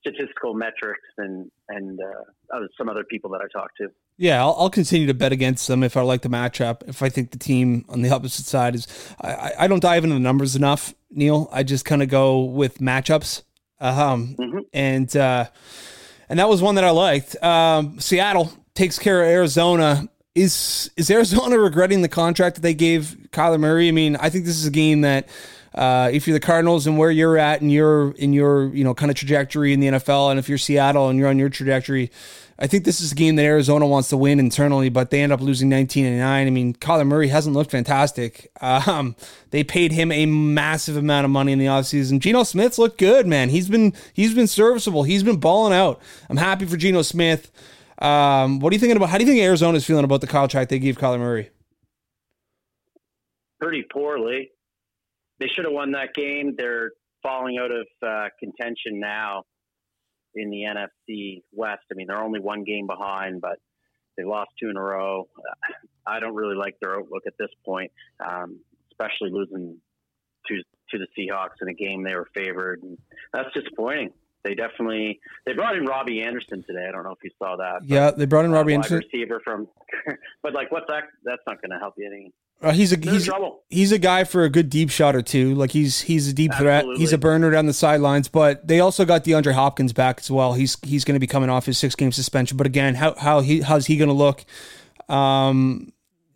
[0.00, 3.88] statistical metrics and and uh, some other people that I talk to.
[4.16, 6.88] Yeah, I'll, I'll, continue to bet against them if I like the matchup.
[6.88, 8.86] If I think the team on the opposite side is,
[9.20, 11.48] I, I don't dive into the numbers enough, Neil.
[11.50, 13.42] I just kind of go with matchups,
[13.80, 14.58] um, mm-hmm.
[14.72, 15.46] and uh,
[16.34, 17.40] and that was one that I liked.
[17.44, 20.08] Um, Seattle takes care of Arizona.
[20.34, 23.86] Is is Arizona regretting the contract that they gave Kyler Murray?
[23.86, 25.28] I mean, I think this is a game that
[25.76, 28.74] uh, if you're the Cardinals and where you're at and you're in your in your
[28.74, 31.38] you know kind of trajectory in the NFL, and if you're Seattle and you're on
[31.38, 32.10] your trajectory,
[32.58, 35.32] I think this is a game that Arizona wants to win internally, but they end
[35.32, 36.46] up losing 19 and 9.
[36.46, 38.50] I mean, Kyler Murray hasn't looked fantastic.
[38.60, 39.16] Um,
[39.50, 42.20] they paid him a massive amount of money in the offseason.
[42.20, 43.48] Geno Smith's looked good, man.
[43.48, 45.02] He's been he's been serviceable.
[45.02, 46.00] He's been balling out.
[46.28, 47.50] I'm happy for Geno Smith.
[47.98, 49.08] Um, what are you thinking about?
[49.10, 51.50] How do you think Arizona's feeling about the contract they gave Kyler Murray?
[53.60, 54.50] Pretty poorly
[55.40, 56.54] they should have won that game.
[56.56, 59.44] They're falling out of uh, contention now
[60.34, 61.82] in the NFC West.
[61.90, 63.58] I mean, they're only one game behind, but
[64.16, 65.28] they lost two in a row.
[66.06, 67.90] I don't really like their outlook at this point,
[68.24, 68.60] um,
[68.92, 69.78] especially losing
[70.48, 72.82] to to the Seahawks in a game they were favored.
[72.82, 72.98] And
[73.32, 74.12] that's disappointing.
[74.44, 76.86] They definitely they brought in Robbie Anderson today.
[76.86, 77.80] I don't know if you saw that.
[77.84, 79.66] Yeah, they brought in Robbie Anderson, receiver from.
[80.42, 81.04] but like, what's that?
[81.24, 82.32] That's not going to help you any.
[82.64, 83.30] Uh, he's a he's,
[83.68, 85.54] he's a guy for a good deep shot or two.
[85.54, 86.82] Like he's he's a deep Absolutely.
[86.82, 86.98] threat.
[86.98, 88.28] He's a burner down the sidelines.
[88.28, 90.54] But they also got DeAndre Hopkins back as well.
[90.54, 92.56] He's he's going to be coming off his six game suspension.
[92.56, 94.44] But again, how how he how's he going to look?
[95.08, 95.92] Um,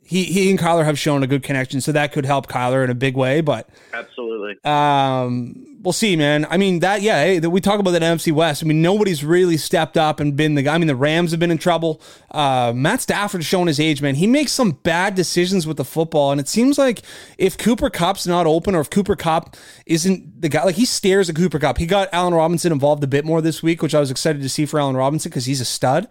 [0.09, 2.89] he he and Kyler have shown a good connection, so that could help Kyler in
[2.89, 3.43] a big way.
[3.43, 6.47] But absolutely, um, we'll see, man.
[6.49, 7.23] I mean that, yeah.
[7.23, 8.65] Hey, we talk about that NFC West.
[8.65, 10.75] I mean, nobody's really stepped up and been the guy.
[10.75, 12.01] I mean, the Rams have been in trouble.
[12.31, 14.15] Uh, Matt Stafford's shown his age, man.
[14.15, 17.03] He makes some bad decisions with the football, and it seems like
[17.37, 21.29] if Cooper Kupp's not open, or if Cooper Kupp isn't the guy, like he stares
[21.29, 21.77] at Cooper Kupp.
[21.77, 24.49] He got Allen Robinson involved a bit more this week, which I was excited to
[24.49, 26.09] see for Allen Robinson because he's a stud.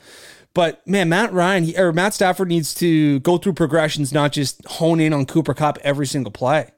[0.53, 4.65] But man, Matt Ryan he, or Matt Stafford needs to go through progressions, not just
[4.65, 6.71] hone in on Cooper Kupp every single play.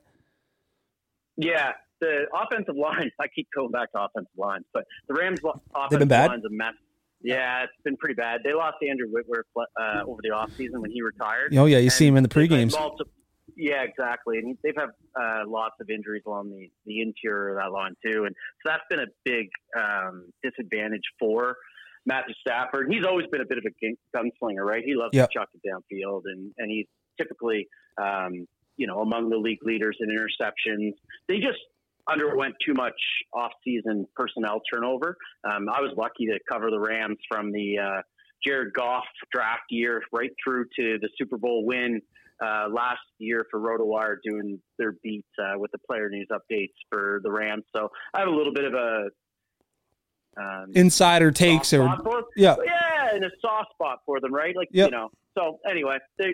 [1.37, 3.11] Yeah, the offensive line.
[3.19, 5.39] I keep going back to offensive lines, but the Rams'
[5.73, 6.73] offensive line's a mess.
[7.21, 8.41] Yeah, it's been pretty bad.
[8.43, 11.55] They lost Andrew Whitworth uh, over the offseason when he retired.
[11.55, 12.75] Oh yeah, you see him in the pregames.
[13.57, 14.37] Yeah, exactly.
[14.37, 18.23] And they've had uh, lots of injuries along the, the interior of that line too,
[18.25, 21.57] and so that's been a big um, disadvantage for
[22.09, 22.87] Matthew Stafford.
[22.89, 24.83] He's always been a bit of a gunslinger, right?
[24.83, 25.29] He loves yep.
[25.29, 26.87] to chuck it downfield, and and he's
[27.19, 27.67] typically,
[28.01, 30.93] um, you know, among the league leaders in interceptions.
[31.27, 31.59] They just
[32.11, 32.99] underwent too much
[33.33, 35.15] off-season personnel turnover.
[35.43, 38.01] Um, I was lucky to cover the Rams from the uh,
[38.43, 42.01] Jared Goff draft year right through to the Super Bowl win
[42.43, 47.19] uh, last year for RotoWire, doing their beat uh, with the player news updates for
[47.23, 47.65] the Rams.
[47.75, 49.09] So I have a little bit of a
[50.37, 51.83] um, insider takes or
[52.35, 54.55] yeah, yeah, and a soft spot for them, right?
[54.55, 54.91] Like yep.
[54.91, 55.09] you know.
[55.37, 56.33] So anyway, they,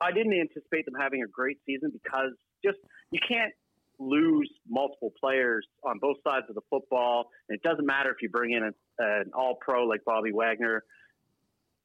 [0.00, 2.32] I didn't anticipate them having a great season because
[2.64, 2.78] just
[3.10, 3.52] you can't
[3.98, 7.30] lose multiple players on both sides of the football.
[7.48, 10.82] And it doesn't matter if you bring in a, an all pro like Bobby Wagner.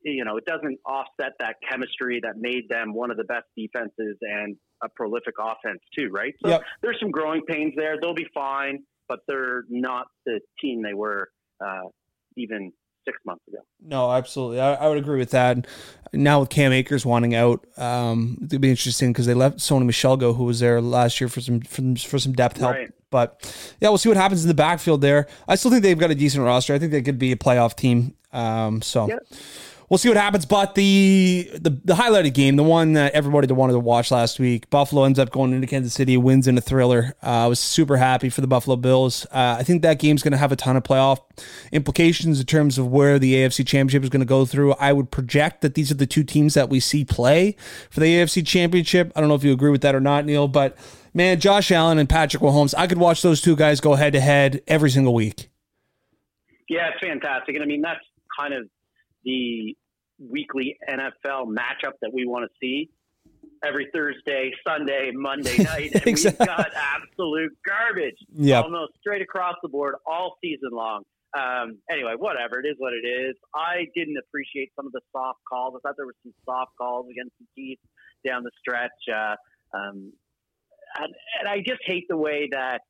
[0.01, 4.17] You know, it doesn't offset that chemistry that made them one of the best defenses
[4.21, 6.33] and a prolific offense too, right?
[6.41, 6.63] So yep.
[6.81, 7.95] there's some growing pains there.
[8.01, 11.29] They'll be fine, but they're not the team they were
[11.61, 11.89] uh,
[12.35, 12.71] even
[13.05, 13.59] six months ago.
[13.81, 14.59] No, absolutely.
[14.59, 15.65] I, I, would agree with that.
[16.13, 20.17] Now with Cam Akers wanting out, um, it'd be interesting because they left Sony Michel
[20.17, 22.75] go, who was there last year for some for, for some depth help.
[22.75, 22.91] Right.
[23.11, 25.27] But yeah, we'll see what happens in the backfield there.
[25.47, 26.73] I still think they've got a decent roster.
[26.73, 28.15] I think they could be a playoff team.
[28.31, 29.09] Um, so.
[29.89, 30.45] We'll see what happens.
[30.45, 34.69] But the, the the highlighted game, the one that everybody wanted to watch last week,
[34.69, 37.15] Buffalo ends up going into Kansas City, wins in a thriller.
[37.21, 39.25] Uh, I was super happy for the Buffalo Bills.
[39.32, 41.19] Uh, I think that game's going to have a ton of playoff
[41.71, 44.73] implications in terms of where the AFC Championship is going to go through.
[44.73, 47.56] I would project that these are the two teams that we see play
[47.89, 49.12] for the AFC Championship.
[49.15, 50.78] I don't know if you agree with that or not, Neil, but
[51.13, 54.19] man, Josh Allen and Patrick Mahomes, I could watch those two guys go head to
[54.19, 55.49] head every single week.
[56.67, 57.56] Yeah, it's fantastic.
[57.56, 57.99] And I mean, that's
[58.39, 58.69] kind of
[59.23, 59.75] the
[60.19, 62.89] weekly NFL matchup that we want to see
[63.63, 65.91] every Thursday, Sunday, Monday night.
[65.93, 66.38] And exactly.
[66.39, 68.65] we've got absolute garbage yep.
[68.65, 71.03] almost straight across the board all season long.
[71.38, 72.60] Um, anyway, whatever.
[72.60, 73.36] It is what it is.
[73.53, 75.75] I didn't appreciate some of the soft calls.
[75.75, 77.84] I thought there were some soft calls against the Chiefs
[78.25, 78.89] down the stretch.
[79.08, 79.36] Uh,
[79.77, 80.12] um,
[80.97, 82.82] and, and I just hate the way that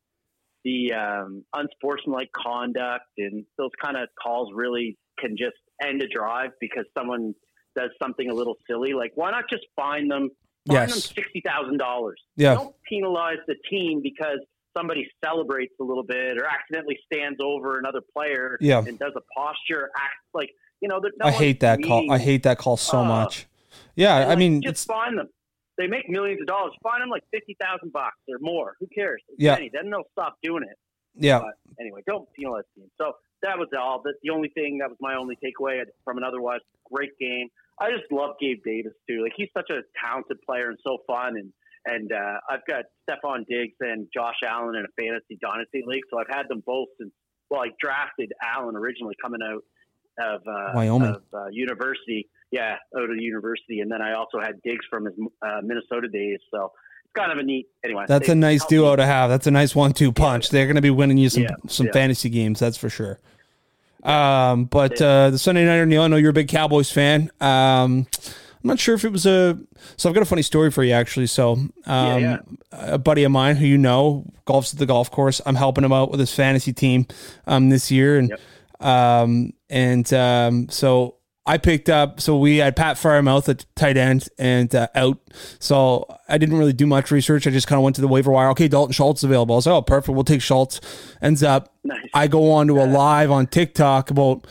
[0.64, 6.50] the um, unsportsmanlike conduct and those kind of calls really can just end a drive
[6.60, 7.34] because someone
[7.76, 8.92] does something a little silly.
[8.92, 10.30] Like, why not just fine them?
[10.68, 10.90] Fine yes.
[10.92, 12.20] them sixty thousand dollars.
[12.36, 12.54] Yeah.
[12.54, 14.38] Don't penalize the team because
[14.76, 18.82] somebody celebrates a little bit or accidentally stands over another player yeah.
[18.86, 20.98] and does a posture act like you know.
[20.98, 22.10] No I hate that call.
[22.10, 23.46] I hate that call so uh, much.
[23.96, 25.28] Yeah, I like, mean, just fine them.
[25.78, 26.72] They make millions of dollars.
[26.82, 28.74] Fine them like fifty thousand bucks or more.
[28.80, 29.22] Who cares?
[29.28, 29.56] It's yeah.
[29.56, 30.76] Then they'll stop doing it.
[31.14, 31.38] Yeah.
[31.40, 32.90] But anyway, don't penalize teams.
[32.98, 34.02] So that was all.
[34.04, 34.78] That's the only thing.
[34.78, 37.48] That was my only takeaway from an otherwise great game.
[37.80, 39.22] I just love Gabe Davis too.
[39.22, 41.36] Like he's such a talented player and so fun.
[41.36, 41.52] And
[41.86, 46.18] and uh, I've got Stefon Diggs and Josh Allen in a fantasy dynasty league, so
[46.18, 47.12] I've had them both since.
[47.48, 49.64] Well, I drafted Allen originally coming out
[50.22, 52.28] of uh, Wyoming of, uh, university.
[52.52, 56.08] Yeah, out of the university, and then I also had Diggs from his uh, Minnesota
[56.08, 56.38] days.
[56.52, 56.72] So
[57.14, 57.68] kind of a neat.
[57.84, 58.96] Anyway, that's a nice duo me.
[58.96, 59.30] to have.
[59.30, 60.46] That's a nice one-two punch.
[60.46, 60.50] Yeah.
[60.52, 61.56] They're going to be winning you some yeah.
[61.68, 61.92] some yeah.
[61.92, 62.60] fantasy games.
[62.60, 63.18] That's for sure.
[64.02, 67.30] Um, but uh, the Sunday Nighter, Neil, I know you're a big Cowboys fan.
[67.40, 68.06] Um,
[68.62, 69.58] I'm not sure if it was a.
[69.96, 71.26] So I've got a funny story for you, actually.
[71.26, 72.38] So, um, yeah, yeah.
[72.72, 75.40] a buddy of mine who you know golfs at the golf course.
[75.46, 77.06] I'm helping him out with his fantasy team
[77.46, 78.86] um, this year, and yep.
[78.86, 81.16] um, and um, so
[81.50, 85.18] I picked up, so we had Pat Freiermuth at tight end and uh, out.
[85.58, 87.44] So I didn't really do much research.
[87.44, 88.50] I just kind of went to the waiver wire.
[88.50, 89.56] Okay, Dalton Schultz available.
[89.56, 90.14] I was like, oh, perfect.
[90.14, 90.80] We'll take Schultz.
[91.20, 92.06] Ends up, nice.
[92.14, 94.46] I go on to a live on TikTok about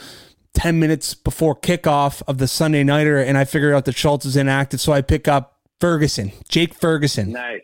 [0.56, 4.36] 10 minutes before kickoff of the Sunday Nighter, and I figure out that Schultz is
[4.36, 4.82] inactive.
[4.82, 7.32] So I pick up Ferguson, Jake Ferguson.
[7.32, 7.62] Nice.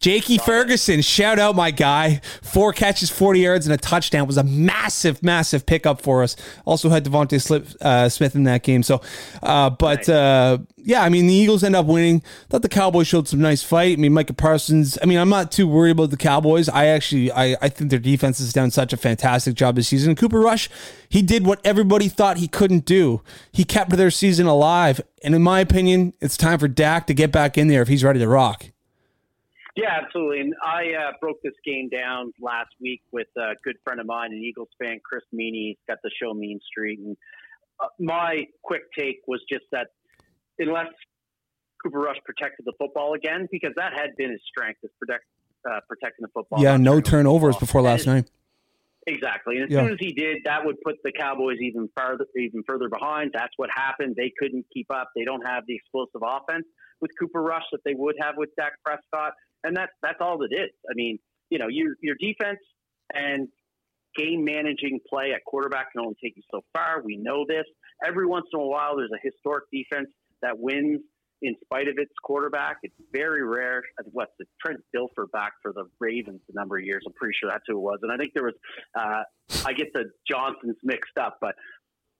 [0.00, 2.20] Jakey Ferguson, shout out my guy.
[2.42, 6.36] Four catches, 40 yards, and a touchdown was a massive, massive pickup for us.
[6.64, 8.82] Also had DeVonta Slip, uh, Smith in that game.
[8.82, 9.00] So,
[9.42, 12.22] uh, but uh, yeah, I mean, the Eagles end up winning.
[12.50, 13.98] Thought the Cowboys showed some nice fight.
[13.98, 14.98] I mean, Micah Parsons.
[15.02, 16.68] I mean, I'm not too worried about the Cowboys.
[16.68, 20.14] I actually, I, I think their defense has done such a fantastic job this season.
[20.14, 20.68] Cooper Rush,
[21.08, 23.22] he did what everybody thought he couldn't do.
[23.50, 25.00] He kept their season alive.
[25.24, 28.04] And in my opinion, it's time for Dak to get back in there if he's
[28.04, 28.66] ready to rock.
[29.76, 30.40] Yeah, absolutely.
[30.40, 34.32] And I uh, broke this game down last week with a good friend of mine,
[34.32, 35.68] an Eagles fan, Chris Meaney.
[35.68, 36.98] He's got the show Mean Street.
[36.98, 37.16] And
[37.78, 39.88] uh, my quick take was just that
[40.58, 40.88] unless
[41.82, 45.24] Cooper Rush protected the football again, because that had been his strength, is protect,
[45.70, 46.62] uh, protecting the football.
[46.62, 48.30] Yeah, no turnovers before last night.
[49.06, 49.56] Exactly.
[49.56, 49.82] And as yeah.
[49.82, 53.30] soon as he did, that would put the Cowboys even further even further behind.
[53.34, 54.16] That's what happened.
[54.16, 55.10] They couldn't keep up.
[55.14, 56.64] They don't have the explosive offense
[57.00, 59.34] with Cooper Rush that they would have with Dak Prescott
[59.66, 60.70] and that's that's all it is.
[60.88, 61.18] I mean,
[61.50, 62.60] you know, your your defense
[63.12, 63.48] and
[64.16, 67.02] game managing play at quarterback can only take you so far.
[67.04, 67.64] We know this.
[68.06, 70.08] Every once in a while, there's a historic defense
[70.42, 71.00] that wins
[71.42, 72.78] in spite of its quarterback.
[72.82, 73.82] It's very rare.
[74.12, 77.04] What's the Trent Dilfer back for the Ravens a number of years.
[77.06, 77.98] I'm pretty sure that's who it was.
[78.02, 78.54] And I think there was
[78.98, 79.22] uh,
[79.66, 81.54] I get the Johnsons mixed up, but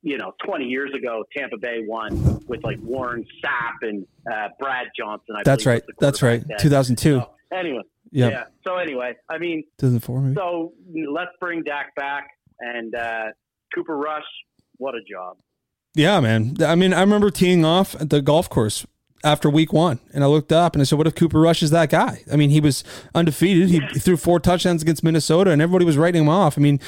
[0.03, 4.87] you know, 20 years ago, Tampa Bay won with like Warren Sapp and uh, Brad
[4.97, 5.35] Johnson.
[5.37, 5.83] I That's right.
[5.99, 6.45] That's right.
[6.61, 7.19] 2002.
[7.19, 7.83] So, anyway.
[8.13, 8.33] Yep.
[8.33, 8.45] Yeah.
[8.67, 10.35] So anyway, I mean, 2004 maybe.
[10.37, 10.73] So
[11.11, 12.29] let's bring Dak back
[12.61, 13.25] and uh,
[13.75, 14.25] Cooper Rush.
[14.79, 15.37] What a job.
[15.95, 16.57] Yeah, man.
[16.61, 18.87] I mean, I remember teeing off at the golf course
[19.25, 21.71] after week one, and I looked up and I said, "What if Cooper Rush is
[21.71, 22.85] that guy?" I mean, he was
[23.15, 23.71] undefeated.
[23.71, 26.59] He threw four touchdowns against Minnesota, and everybody was writing him off.
[26.59, 26.81] I mean,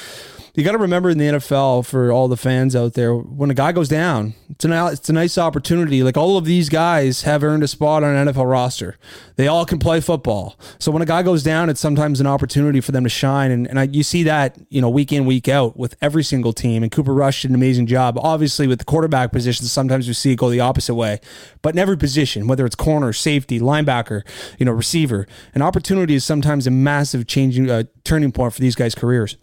[0.55, 3.53] you got to remember in the NFL for all the fans out there, when a
[3.53, 6.03] guy goes down, it's an it's a nice opportunity.
[6.03, 8.97] Like all of these guys have earned a spot on an NFL roster.
[9.35, 10.59] They all can play football.
[10.79, 13.51] So when a guy goes down, it's sometimes an opportunity for them to shine.
[13.51, 16.53] And and I, you see that you know week in week out with every single
[16.53, 16.83] team.
[16.83, 18.17] And Cooper Rush did an amazing job.
[18.19, 21.19] Obviously with the quarterback position, sometimes we see it go the opposite way.
[21.61, 24.23] But in every position, whether it's corner, safety, linebacker,
[24.57, 28.75] you know, receiver, an opportunity is sometimes a massive changing uh, turning point for these
[28.75, 29.37] guys' careers.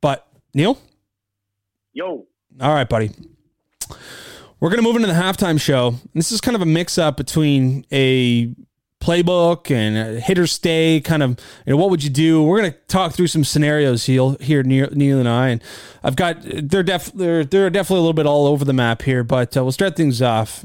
[0.00, 0.78] But Neil?
[1.92, 2.26] Yo.
[2.60, 3.10] All right, buddy.
[4.60, 5.94] We're going to move into the halftime show.
[6.14, 8.54] This is kind of a mix up between a
[9.00, 11.30] playbook and a hitter stay kind of
[11.64, 14.64] you know what would you do we're going to talk through some scenarios here here
[14.64, 15.62] neil, neil and i and
[16.02, 19.22] i've got they're def they're, they're definitely a little bit all over the map here
[19.22, 20.64] but uh, we'll start things off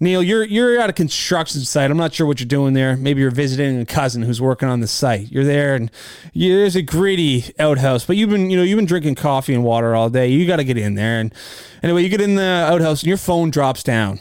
[0.00, 1.90] Neil, you're you're at a construction site.
[1.90, 2.96] I'm not sure what you're doing there.
[2.96, 5.30] Maybe you're visiting a cousin who's working on the site.
[5.32, 5.90] You're there, and
[6.32, 8.04] you, there's a gritty outhouse.
[8.04, 10.28] But you've been you know you've been drinking coffee and water all day.
[10.28, 11.20] You got to get in there.
[11.20, 11.34] And
[11.82, 14.20] anyway, you get in the outhouse, and your phone drops down.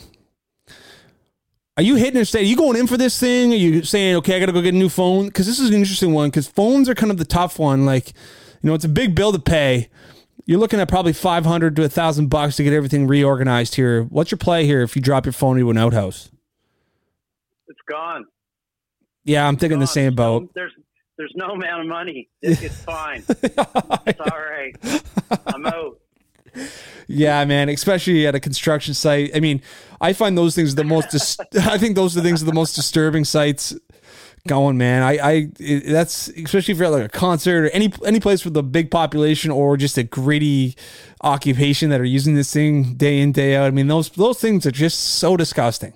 [1.77, 2.33] Are you hitting it?
[2.33, 3.53] Are you going in for this thing?
[3.53, 5.27] Are you saying, okay, I got to go get a new phone?
[5.27, 6.29] Because this is an interesting one.
[6.29, 7.85] Because phones are kind of the tough one.
[7.85, 8.07] Like,
[8.63, 9.89] you know, it's a big bill to pay
[10.47, 14.03] you're looking at probably 500 to 1000 bucks to get everything reorganized here.
[14.03, 16.31] What's your play here if you drop your phone into an outhouse?
[17.67, 18.25] It's gone.
[19.25, 20.49] Yeah, I'm thinking the same boat.
[20.55, 20.71] there's
[21.17, 22.29] there's no amount of money.
[22.41, 23.23] It's, it's fine.
[23.27, 24.75] it's all right.
[25.47, 25.99] I'm out.
[27.07, 29.31] Yeah, man, especially at a construction site.
[29.35, 29.61] I mean,
[29.99, 31.09] I find those things the most.
[31.09, 33.75] Dis- I think those are the things are the most disturbing sites
[34.45, 35.03] going, man.
[35.03, 38.45] I, I, it, that's especially if you're at like a concert or any any place
[38.45, 40.75] with a big population or just a gritty
[41.21, 43.67] occupation that are using this thing day in day out.
[43.67, 45.93] I mean, those those things are just so disgusting.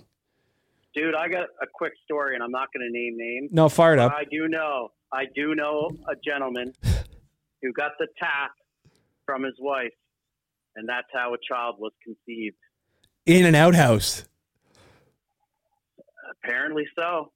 [0.93, 3.49] Dude, I got a quick story, and I'm not going to name names.
[3.53, 4.11] No, fired up.
[4.11, 6.73] I do know, I do know a gentleman
[7.61, 8.51] who got the tap
[9.25, 9.93] from his wife,
[10.75, 12.57] and that's how a child was conceived
[13.25, 14.25] in an outhouse.
[16.43, 17.31] Apparently so.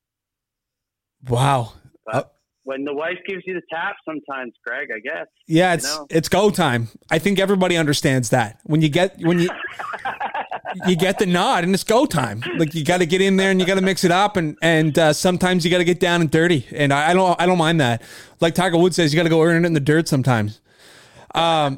[1.30, 1.74] Wow.
[2.12, 2.24] Uh,
[2.66, 5.28] when the wife gives you the tap, sometimes, Greg, I guess.
[5.48, 6.08] Yeah, it's you know?
[6.10, 6.90] it's go time.
[7.12, 8.60] I think everybody understands that.
[8.64, 9.50] When you get when you
[10.88, 12.44] you get the nod and it's go time.
[12.58, 14.58] Like you got to get in there and you got to mix it up, and
[14.62, 16.66] and uh, sometimes you got to get down and dirty.
[16.72, 18.02] And I, I, don't I don't mind that.
[18.42, 20.60] Like Tiger Woods says, you got to go earn it in the dirt sometimes.
[21.34, 21.78] Um.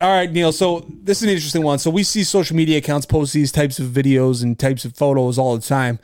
[0.00, 0.52] All right, Neil.
[0.52, 1.78] So this is an interesting one.
[1.78, 5.38] So we see social media accounts post these types of videos and types of photos
[5.38, 5.98] all the time.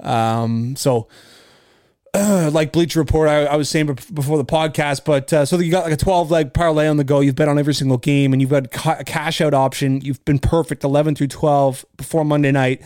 [0.00, 1.08] Um, so
[2.52, 5.84] like Bleacher Report, I, I, was saying before the podcast, but uh, so you got
[5.84, 7.20] like a 12 leg parlay on the go.
[7.20, 8.66] You've bet on every single game and you've got
[9.00, 10.00] a cash out option.
[10.00, 12.82] You've been perfect 11 through 12 before Monday night.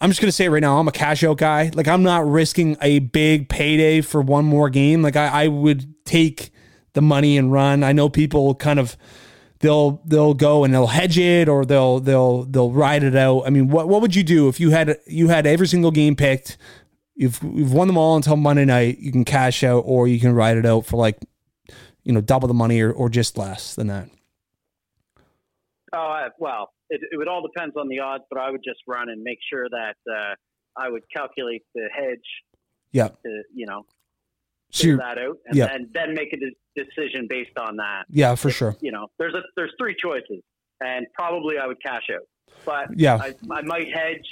[0.00, 1.70] I'm just going to say it right now, I'm a cash out guy.
[1.74, 5.02] Like, I'm not risking a big payday for one more game.
[5.02, 6.50] Like, I, I would take
[6.92, 7.82] the money and run.
[7.82, 8.96] I know people kind of
[9.60, 13.42] they'll they'll go and they'll hedge it or they'll they'll they'll ride it out.
[13.46, 16.16] I mean, what what would you do if you had you had every single game
[16.16, 16.56] picked?
[17.18, 18.98] You've you've won them all until Monday night.
[18.98, 21.18] You can cash out, or you can ride it out for like,
[22.04, 24.08] you know, double the money or, or just less than that.
[25.92, 29.08] Oh well, it, it would all depends on the odds, but I would just run
[29.10, 30.34] and make sure that uh,
[30.76, 32.18] I would calculate the hedge.
[32.92, 33.08] Yeah.
[33.08, 33.84] To you know,
[34.72, 38.04] figure that out, and then then make a de- decision based on that.
[38.08, 38.76] Yeah, for if, sure.
[38.80, 40.42] You know, there's a there's three choices,
[40.80, 42.22] and probably I would cash out,
[42.64, 44.26] but yeah, I, I might hedge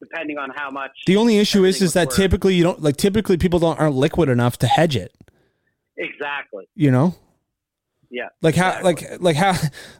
[0.00, 0.90] depending on how much.
[1.06, 2.16] The only issue is is that worth.
[2.16, 5.14] typically you don't like typically people don't aren't liquid enough to hedge it.
[5.96, 6.68] Exactly.
[6.74, 7.14] You know.
[8.10, 8.28] Yeah.
[8.42, 9.18] Like how exactly.
[9.18, 9.54] like like how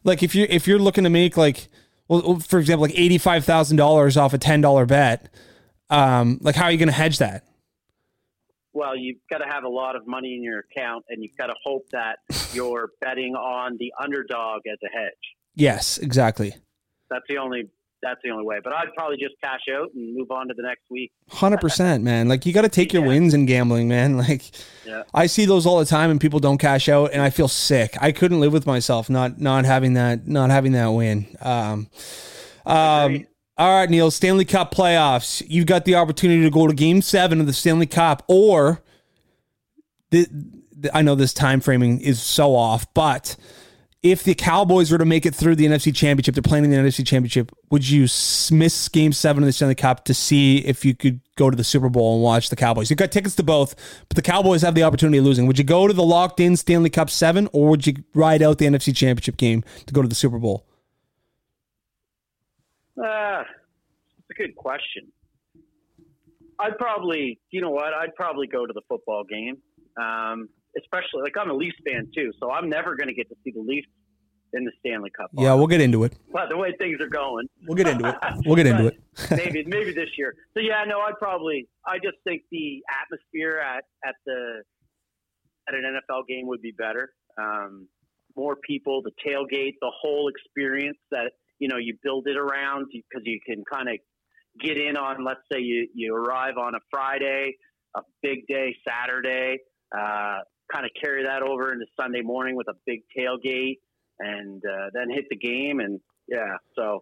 [0.04, 1.68] like if you if you're looking to make like
[2.08, 5.32] well for example like eighty five thousand dollars off a ten dollar bet,
[5.90, 7.44] um like how are you going to hedge that?
[8.72, 11.48] Well, you've got to have a lot of money in your account, and you've got
[11.48, 12.18] to hope that
[12.52, 15.36] you're betting on the underdog as a hedge.
[15.54, 16.54] Yes, exactly.
[17.10, 17.68] That's the only
[18.02, 18.58] that's the only way.
[18.62, 21.12] But I'd probably just cash out and move on to the next week.
[21.28, 22.28] Hundred percent, man.
[22.28, 23.08] Like you got to take your yeah.
[23.08, 24.18] wins in gambling, man.
[24.30, 24.42] Like
[24.84, 25.04] yeah.
[25.14, 27.96] I see those all the time, and people don't cash out, and I feel sick.
[28.00, 31.26] I couldn't live with myself not not having that not having that win.
[31.40, 31.88] Um,
[32.66, 33.26] um,
[33.56, 35.42] All right, Neil, Stanley Cup playoffs.
[35.46, 38.82] You've got the opportunity to go to game seven of the Stanley Cup, or
[40.10, 40.26] the,
[40.76, 43.36] the, I know this time framing is so off, but
[44.02, 46.76] if the Cowboys were to make it through the NFC Championship, they're playing in the
[46.76, 48.02] NFC Championship, would you
[48.50, 51.64] miss game seven of the Stanley Cup to see if you could go to the
[51.64, 52.88] Super Bowl and watch the Cowboys?
[52.88, 53.74] You've got tickets to both,
[54.08, 55.46] but the Cowboys have the opportunity of losing.
[55.46, 58.56] Would you go to the locked in Stanley Cup seven, or would you ride out
[58.56, 60.64] the NFC Championship game to go to the Super Bowl?
[62.96, 63.44] Uh,
[64.18, 65.12] it's a good question.
[66.58, 67.92] I'd probably, you know what?
[67.92, 69.58] I'd probably go to the football game.
[70.02, 70.48] Um,
[70.78, 73.50] especially like I'm a Leafs fan too, so I'm never going to get to see
[73.50, 73.88] the Leafs
[74.52, 75.30] in the Stanley Cup.
[75.32, 76.14] Yeah, we'll get into it.
[76.32, 78.16] But the way things are going, we'll get into it.
[78.46, 79.00] We'll get into it.
[79.30, 80.34] maybe maybe this year.
[80.54, 81.68] So yeah, no, I'd probably.
[81.86, 84.62] I just think the atmosphere at at the
[85.68, 87.10] at an NFL game would be better.
[87.38, 87.88] Um,
[88.36, 93.22] more people, the tailgate, the whole experience that you know you build it around because
[93.24, 93.96] you can kind of
[94.60, 95.24] get in on.
[95.24, 97.56] Let's say you you arrive on a Friday,
[97.96, 99.58] a big day Saturday.
[99.96, 100.38] Uh,
[100.72, 103.78] kind of carry that over into Sunday morning with a big tailgate
[104.18, 105.80] and uh, then hit the game.
[105.80, 107.00] And yeah, so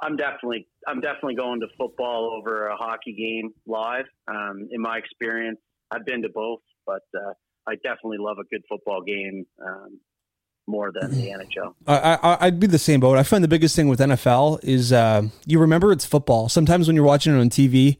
[0.00, 4.06] I'm definitely I'm definitely going to football over a hockey game live.
[4.28, 5.58] Um, in my experience,
[5.90, 7.32] I've been to both, but uh,
[7.66, 9.46] I definitely love a good football game.
[9.64, 10.00] Um,
[10.66, 11.74] more than the NHL.
[11.86, 13.18] I, I, would be the same boat.
[13.18, 16.48] I find the biggest thing with NFL is uh, you remember it's football.
[16.48, 17.98] Sometimes when you're watching it on TV,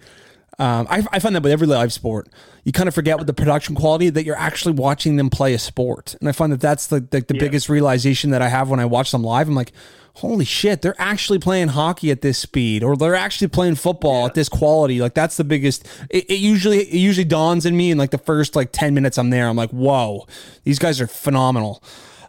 [0.58, 2.28] um, I, I, find that with every live sport,
[2.62, 5.58] you kind of forget with the production quality that you're actually watching them play a
[5.58, 6.14] sport.
[6.20, 7.40] And I find that that's the, the, the yeah.
[7.40, 9.48] biggest realization that I have when I watch them live.
[9.48, 9.72] I'm like,
[10.16, 14.26] holy shit, they're actually playing hockey at this speed or they're actually playing football yeah.
[14.26, 15.00] at this quality.
[15.00, 18.18] Like that's the biggest, it, it, usually, it usually dawns in me in like the
[18.18, 19.48] first like 10 minutes I'm there.
[19.48, 20.26] I'm like, whoa,
[20.62, 21.82] these guys are phenomenal.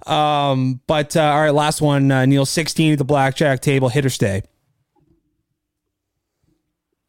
[0.07, 4.05] Um, but uh, all right, last one, uh, Neil, 16 at the blackjack table, hit
[4.05, 4.41] or stay.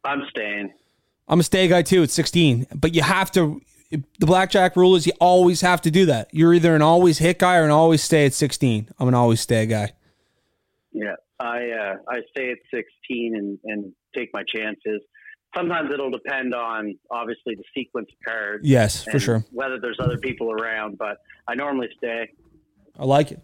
[0.05, 0.73] I'm staying.
[1.29, 3.61] I'm a stay guy too at 16, but you have to.
[3.91, 6.29] The blackjack rule is you always have to do that.
[6.33, 8.89] You're either an always hit guy or an always stay at 16.
[8.99, 9.93] I'm an always stay guy.
[10.93, 15.03] Yeah, I uh, I stay at 16 and and take my chances.
[15.57, 18.67] Sometimes it'll depend on obviously the sequence of cards.
[18.67, 19.45] Yes, for sure.
[19.53, 21.19] Whether there's other people around, but
[21.49, 22.29] I normally stay.
[22.99, 23.41] I like it.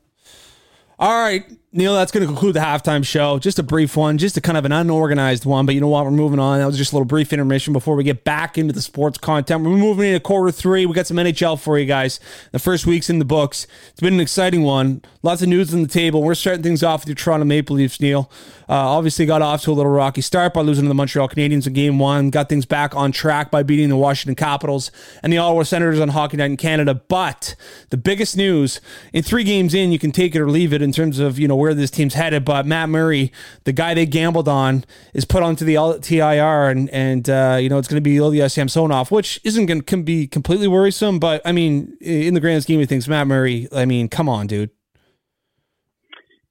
[0.99, 3.39] All right, Neil, that's going to conclude the halftime show.
[3.39, 6.05] Just a brief one, just a kind of an unorganized one, but you know what?
[6.05, 6.59] We're moving on.
[6.59, 9.65] That was just a little brief intermission before we get back into the sports content.
[9.65, 10.85] We're moving into quarter three.
[10.85, 12.21] We got some NHL for you guys.
[12.51, 13.67] The first week's in the books.
[13.91, 15.01] It's been an exciting one.
[15.23, 16.23] Lots of news on the table.
[16.23, 18.31] We're starting things off with your Toronto Maple Leafs, Neil.
[18.69, 21.67] Uh, obviously, got off to a little rocky start by losing to the Montreal Canadiens
[21.67, 22.29] in game one.
[22.29, 24.91] Got things back on track by beating the Washington Capitals
[25.23, 26.95] and the Ottawa Senators on Hockey Night in Canada.
[26.95, 27.55] But
[27.89, 28.81] the biggest news
[29.15, 31.49] in three games in, you can take it or leave it in terms of you
[31.49, 32.45] know where this team's headed.
[32.45, 33.33] But Matt Murray,
[33.65, 34.85] the guy they gambled on,
[35.15, 38.49] is put onto the TIR, and and uh, you know it's going to be Ilya
[38.49, 41.19] Samsonov, which isn't going to be completely worrisome.
[41.19, 44.47] But I mean, in the grand scheme of things, Matt Murray, I mean, come on,
[44.47, 44.71] dude.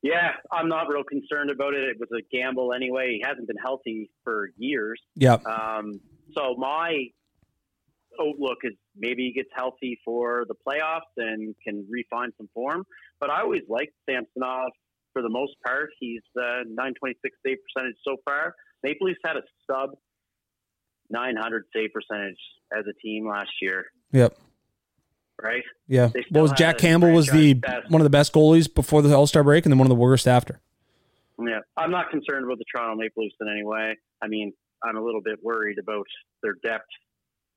[0.02, 1.84] Yeah, I'm not real concerned about it.
[1.84, 3.20] It was a gamble anyway.
[3.20, 5.00] He hasn't been healthy for years.
[5.16, 5.38] Yeah.
[5.46, 6.00] Um,
[6.36, 7.06] so my
[8.20, 12.86] outlook is maybe he gets healthy for the playoffs and can refine some form.
[13.20, 14.72] But I always liked Samsonov
[15.14, 15.90] for the most part.
[16.00, 18.56] He's uh, 926 save percentage so far.
[18.84, 19.92] Maple Leafs had a sub
[21.10, 22.40] 900 save percentage
[22.76, 23.86] as a team last year.
[24.12, 24.38] Yep.
[25.42, 25.64] Right.
[25.88, 26.10] Yeah.
[26.30, 27.90] What was Jack Campbell was the best.
[27.90, 29.96] one of the best goalies before the All Star break, and then one of the
[29.96, 30.60] worst after.
[31.40, 33.98] Yeah, I'm not concerned about the Toronto Maple Leafs in any way.
[34.22, 36.06] I mean, I'm a little bit worried about
[36.44, 36.86] their depth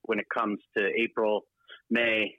[0.04, 1.44] when it comes to April,
[1.90, 2.36] May.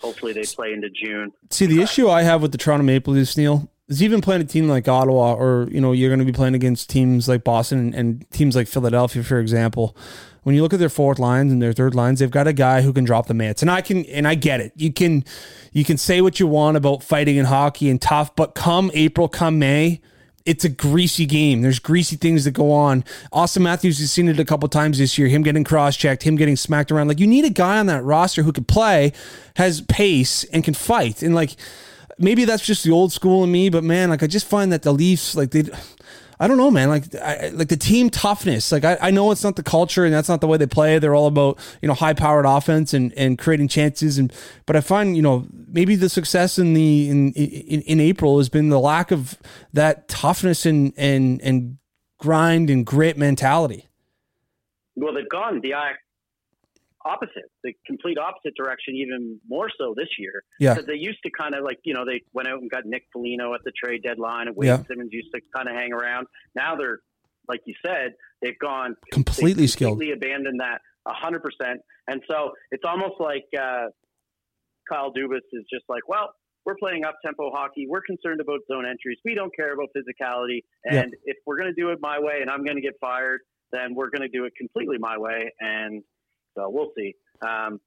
[0.00, 1.32] Hopefully, they play into June.
[1.50, 4.44] See, the issue I have with the Toronto Maple Leafs, Neil, is even playing a
[4.44, 7.78] team like Ottawa, or you know, you're going to be playing against teams like Boston
[7.78, 9.96] and, and teams like Philadelphia, for example.
[10.42, 12.82] When you look at their fourth lines and their third lines, they've got a guy
[12.82, 14.72] who can drop the mitts, and I can, and I get it.
[14.76, 15.24] You can,
[15.72, 19.28] you can say what you want about fighting in hockey and tough, but come April,
[19.28, 20.02] come May,
[20.46, 21.62] it's a greasy game.
[21.62, 23.02] There's greasy things that go on.
[23.32, 25.28] Auston Matthews has seen it a couple times this year.
[25.28, 27.08] Him getting cross checked, him getting smacked around.
[27.08, 29.12] Like you need a guy on that roster who can play,
[29.56, 31.22] has pace, and can fight.
[31.22, 31.56] And like
[32.18, 34.82] maybe that's just the old school in me, but man, like I just find that
[34.82, 35.64] the Leafs, like they,
[36.40, 38.72] I don't know, man, like I, like the team toughness.
[38.72, 40.98] Like I, I know it's not the culture and that's not the way they play.
[40.98, 44.18] They're all about you know high powered offense and and creating chances.
[44.18, 44.32] And
[44.66, 48.48] but I find you know maybe the success in the in in, in April has
[48.48, 49.38] been the lack of
[49.72, 51.78] that toughness and and and
[52.18, 53.88] grind and grit mentality.
[54.96, 55.74] Well, they've gone the
[57.04, 60.42] opposite, the complete opposite direction, even more so this year.
[60.58, 60.74] Yeah.
[60.74, 63.04] Because they used to kind of like, you know, they went out and got Nick
[63.12, 64.82] Foligno at the trade deadline, and Wade yeah.
[64.88, 66.26] Simmonds used to kind of hang around.
[66.54, 67.00] Now they're
[67.48, 71.80] like you said, they've gone completely they've skilled, completely abandoned that hundred percent.
[72.08, 73.88] And so it's almost like uh,
[74.90, 76.30] Kyle Dubas is just like, well,
[76.64, 77.86] we're playing up tempo hockey.
[77.88, 79.18] We're concerned about zone entries.
[79.24, 80.60] We don't care about physicality.
[80.84, 81.20] And yep.
[81.24, 83.40] if we're going to do it my way, and I'm going to get fired,
[83.72, 85.52] then we're going to do it completely my way.
[85.60, 86.02] And
[86.54, 87.14] so we'll see.
[87.42, 87.80] Um,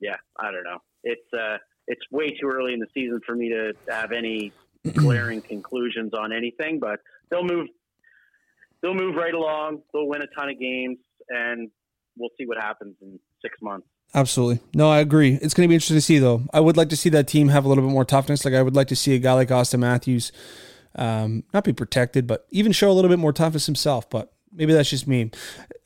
[0.00, 0.78] yeah, I don't know.
[1.04, 4.52] It's uh, it's way too early in the season for me to have any
[4.94, 6.78] glaring conclusions on anything.
[6.78, 7.68] But they'll move.
[8.80, 9.82] They'll move right along.
[9.92, 11.70] They'll win a ton of games, and
[12.16, 13.88] we'll see what happens in six months.
[14.14, 14.60] Absolutely.
[14.72, 15.34] No, I agree.
[15.34, 16.42] It's going to be interesting to see, though.
[16.52, 18.44] I would like to see that team have a little bit more toughness.
[18.44, 20.32] Like, I would like to see a guy like Auston Matthews
[20.94, 24.08] um, not be protected, but even show a little bit more toughness himself.
[24.08, 25.30] But Maybe that's just me.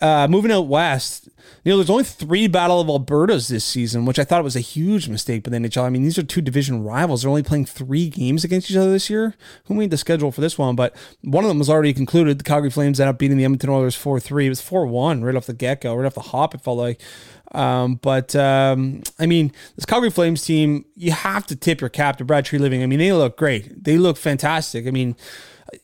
[0.00, 1.28] Uh, moving out west,
[1.64, 4.60] you know, there's only three Battle of Albertas this season, which I thought was a
[4.60, 5.84] huge mistake by the NHL.
[5.84, 7.22] I mean, these are two division rivals.
[7.22, 9.34] They're only playing three games against each other this year.
[9.64, 10.74] Who made the schedule for this one?
[10.74, 12.38] But one of them was already concluded.
[12.38, 14.46] The Calgary Flames ended up beating the Edmonton Oilers 4 3.
[14.46, 16.78] It was 4 1 right off the get go, right off the hop, it felt
[16.78, 17.00] like.
[17.52, 22.16] Um, but um, I mean, this Calgary Flames team, you have to tip your cap
[22.16, 22.82] to Brad Treliving.
[22.82, 23.84] I mean, they look great.
[23.84, 24.86] They look fantastic.
[24.86, 25.16] I mean,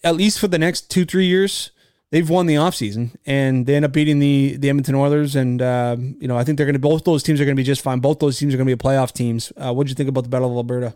[0.03, 1.71] at least for the next two, three years
[2.11, 5.37] they've won the offseason and they end up beating the the Edmonton Oilers.
[5.37, 7.61] And uh, you know, I think they're going to both those teams are going to
[7.61, 8.01] be just fine.
[8.01, 9.53] Both those teams are going to be playoff teams.
[9.57, 10.95] Uh, what do you think about the Battle of Alberta?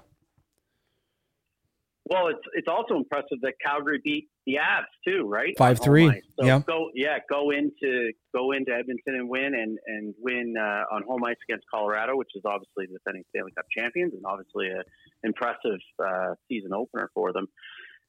[2.05, 5.55] Well, it's it's also impressive that Calgary beat the Avs too, right?
[5.57, 6.09] Five three.
[6.39, 6.61] So yeah.
[6.67, 7.19] Go yeah.
[7.31, 11.65] Go into go into Edmonton and win and and win uh, on home ice against
[11.73, 14.83] Colorado, which is obviously the defending Stanley Cup champions and obviously a
[15.27, 17.47] impressive uh, season opener for them.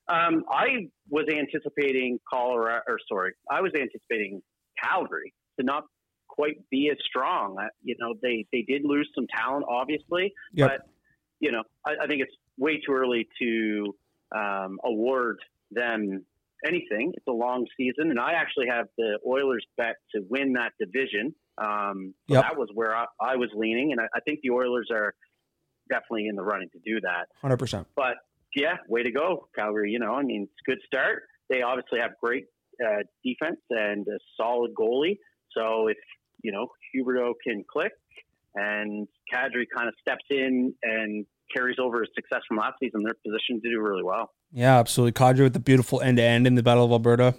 [0.08, 4.42] Um, I was anticipating Colorado, or sorry, I was anticipating
[4.82, 5.86] Calgary to not
[6.28, 7.58] quite be as strong.
[7.84, 10.70] You know, they they did lose some talent, obviously, yep.
[10.70, 10.90] but
[11.40, 13.96] you know, I, I, think it's way too early to
[14.36, 15.40] um, award
[15.72, 16.26] them
[16.66, 17.14] anything.
[17.16, 21.36] It's a long season, and I actually have the Oilers bet to win that division.
[21.58, 22.44] Um, so yep.
[22.44, 25.14] that was where I, I was leaning, and I, I think the Oilers are
[25.90, 27.28] definitely in the running to do that.
[27.42, 27.88] Hundred percent.
[27.96, 28.16] But
[28.56, 29.92] yeah, way to go, Calgary.
[29.92, 31.24] You know, I mean, it's a good start.
[31.50, 32.46] They obviously have great
[32.84, 35.18] uh, defense and a solid goalie.
[35.56, 35.98] So if
[36.44, 37.94] you know Huberdeau can click
[38.56, 41.26] and Kadri kind of steps in and
[41.56, 44.32] carries over his success from last season, they're positioned to do really well.
[44.52, 45.14] Yeah, absolutely.
[45.14, 47.36] Kadri with the beautiful end to end in the Battle of Alberta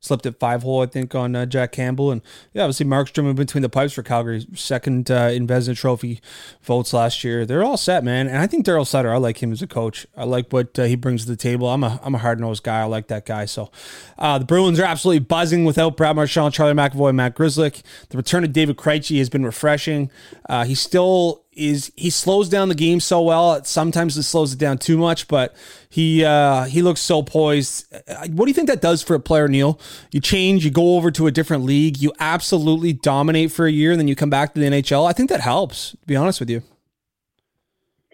[0.00, 2.10] slipped at five hole, I think, on uh, Jack Campbell.
[2.10, 2.22] And
[2.52, 6.20] yeah, obviously Markstrom in between the pipes for Calgary, second uh, in Trophy
[6.62, 7.44] votes last year.
[7.44, 8.28] They're all set, man.
[8.28, 10.06] And I think Daryl Sutter, I like him as a coach.
[10.16, 11.68] I like what uh, he brings to the table.
[11.68, 12.80] I'm a I'm a hard nosed guy.
[12.80, 13.44] I like that guy.
[13.44, 13.70] So
[14.18, 17.82] uh, the Bruins are absolutely buzzing without Brad Marchand, Charlie McAvoy, Matt Grzelcyk.
[18.10, 20.10] The return of David Krejci has been refreshing.
[20.48, 23.62] Uh, he's still is he slows down the game so well.
[23.64, 25.54] Sometimes it slows it down too much, but
[25.88, 27.86] he uh, he looks so poised.
[28.06, 29.80] What do you think that does for a player, Neil?
[30.12, 33.90] You change, you go over to a different league, you absolutely dominate for a year,
[33.90, 35.08] and then you come back to the NHL.
[35.08, 35.90] I think that helps.
[35.90, 36.62] To be honest with you.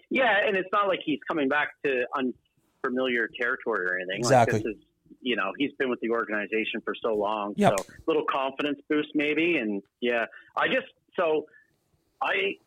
[0.09, 4.17] Yeah, and it's not like he's coming back to unfamiliar territory or anything.
[4.19, 4.63] Exactly.
[4.63, 4.77] Like
[5.21, 7.55] you know, he's been with the organization for so long.
[7.57, 7.73] Yep.
[7.79, 9.57] So little confidence boost maybe.
[9.57, 10.25] And yeah,
[10.55, 10.87] I just
[11.17, 11.47] so
[12.21, 12.57] I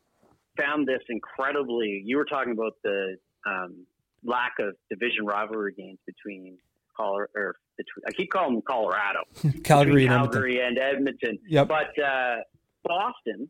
[0.59, 2.03] found this incredibly.
[2.05, 3.87] You were talking about the um,
[4.25, 6.59] lack of division rivalry games between
[6.97, 9.21] Colorado, or between, I keep calling them Colorado,
[9.65, 10.83] Calgary, and Calgary Edmonton.
[10.83, 11.39] and Edmonton.
[11.49, 11.69] Yep.
[11.69, 12.37] But uh,
[12.85, 13.49] Boston,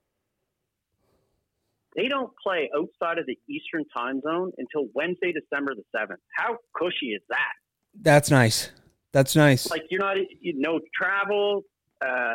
[1.96, 6.20] they don't play outside of the Eastern Time Zone until Wednesday, December the seventh.
[6.36, 7.52] How cushy is that?
[8.00, 8.70] That's nice.
[9.12, 9.70] That's nice.
[9.70, 11.62] Like you're not, you no travel.
[12.00, 12.34] Uh,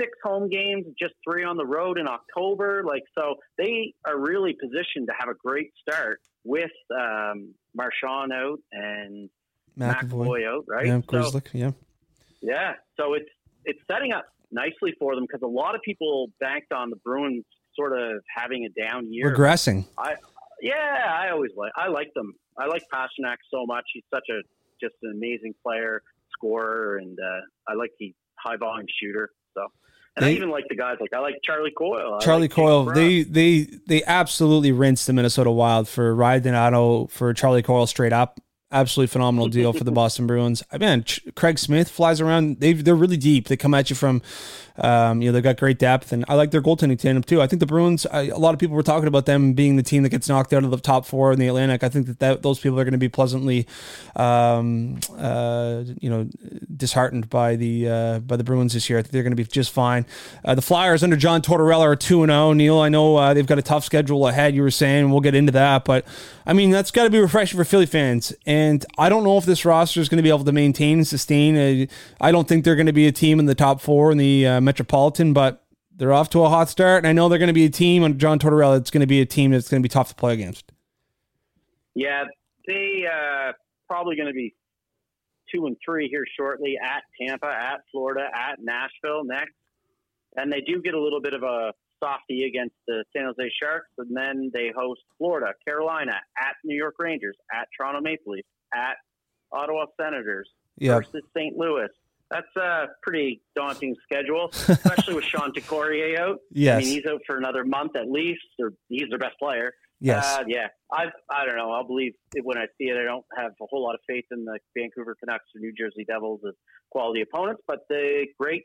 [0.00, 2.82] six home games, just three on the road in October.
[2.84, 8.58] Like, so they are really positioned to have a great start with um, Marchand out
[8.72, 9.30] and
[9.78, 10.86] McAvoy, McAvoy out, right?
[10.86, 11.70] Yeah, so, yeah.
[12.42, 12.72] Yeah.
[12.98, 13.30] So it's
[13.64, 17.44] it's setting up nicely for them because a lot of people banked on the Bruins
[17.74, 19.86] sort of having a down year, regressing.
[19.98, 20.16] I
[20.60, 22.34] yeah, I always like I like them.
[22.58, 23.84] I like Pastrnak so much.
[23.92, 24.42] He's such a
[24.80, 29.30] just an amazing player, scorer, and uh, I like the high volume shooter.
[29.54, 29.70] So
[30.16, 32.20] and they, I even like the guys like I like Charlie Coyle.
[32.20, 32.84] Charlie like Coyle.
[32.84, 38.12] They they they absolutely rinsed the Minnesota Wild for Ryan Donato for Charlie Coyle straight
[38.12, 38.40] up
[38.74, 40.62] absolutely phenomenal deal for the Boston Bruins.
[40.72, 41.04] I mean,
[41.34, 42.60] Craig Smith flies around.
[42.60, 43.48] They they're really deep.
[43.48, 44.20] They come at you from,
[44.76, 47.40] um, you know, they've got great depth, and I like their goaltending tandem too.
[47.40, 48.06] I think the Bruins.
[48.06, 50.52] I, a lot of people were talking about them being the team that gets knocked
[50.52, 51.84] out of the top four in the Atlantic.
[51.84, 53.66] I think that, that those people are going to be pleasantly,
[54.16, 56.28] um, uh, you know,
[56.76, 58.98] disheartened by the uh, by the Bruins this year.
[58.98, 60.06] I think they're going to be just fine.
[60.44, 62.44] Uh, the Flyers under John Tortorella are two and zero.
[62.44, 62.52] Oh.
[62.52, 64.54] Neil, I know uh, they've got a tough schedule ahead.
[64.54, 66.04] You were saying we'll get into that, but
[66.44, 69.36] I mean that's got to be refreshing for Philly fans and And I don't know
[69.38, 71.88] if this roster is going to be able to maintain and sustain.
[72.20, 74.46] I don't think they're going to be a team in the top four in the
[74.46, 75.64] uh, Metropolitan, but
[75.96, 76.98] they're off to a hot start.
[76.98, 78.78] And I know they're going to be a team under John Tortorella.
[78.78, 80.72] It's going to be a team that's going to be tough to play against.
[81.94, 82.24] Yeah,
[82.66, 83.52] they uh,
[83.88, 84.54] probably going to be
[85.54, 89.54] two and three here shortly at Tampa, at Florida, at Nashville next.
[90.36, 93.90] And they do get a little bit of a softy against the San Jose Sharks,
[93.98, 98.96] and then they host Florida, Carolina, at New York Rangers, at Toronto Maple Leafs, at
[99.52, 100.48] Ottawa Senators
[100.78, 100.98] yep.
[100.98, 101.56] versus St.
[101.56, 101.88] Louis.
[102.30, 106.38] That's a pretty daunting schedule, especially with Sean Couturier out.
[106.50, 106.76] Yes.
[106.76, 109.72] I mean, he's out for another month at least, or he's their best player.
[110.00, 110.38] Yes.
[110.38, 110.68] Uh, yeah.
[110.90, 111.70] I I don't know.
[111.70, 112.96] I'll believe it when I see it.
[112.96, 116.04] I don't have a whole lot of faith in the Vancouver Canucks or New Jersey
[116.06, 116.54] Devils as
[116.90, 118.64] quality opponents, but the great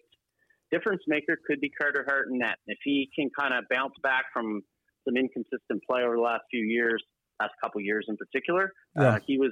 [0.72, 2.58] difference maker could be Carter Hart in net.
[2.68, 4.62] If he can kind of bounce back from
[5.08, 7.04] some inconsistent play over the last few years,
[7.40, 9.10] last couple years in particular, uh, yeah.
[9.10, 9.52] uh, he was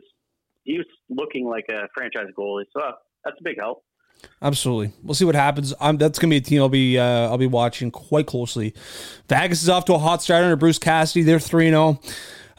[0.68, 2.65] he was looking like a franchise goalie.
[2.74, 2.91] So uh,
[3.24, 3.84] that's a big help.
[4.41, 4.91] Absolutely.
[5.03, 5.74] We'll see what happens.
[5.80, 8.74] I'm, that's going to be a team I'll be uh, I'll be watching quite closely.
[9.30, 11.24] Vegas is off to a hot start under Bruce Cassidy.
[11.24, 11.99] They're 3 0.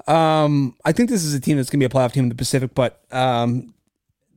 [0.07, 2.29] Um, I think this is a team that's going to be a playoff team in
[2.31, 3.75] the Pacific, but um,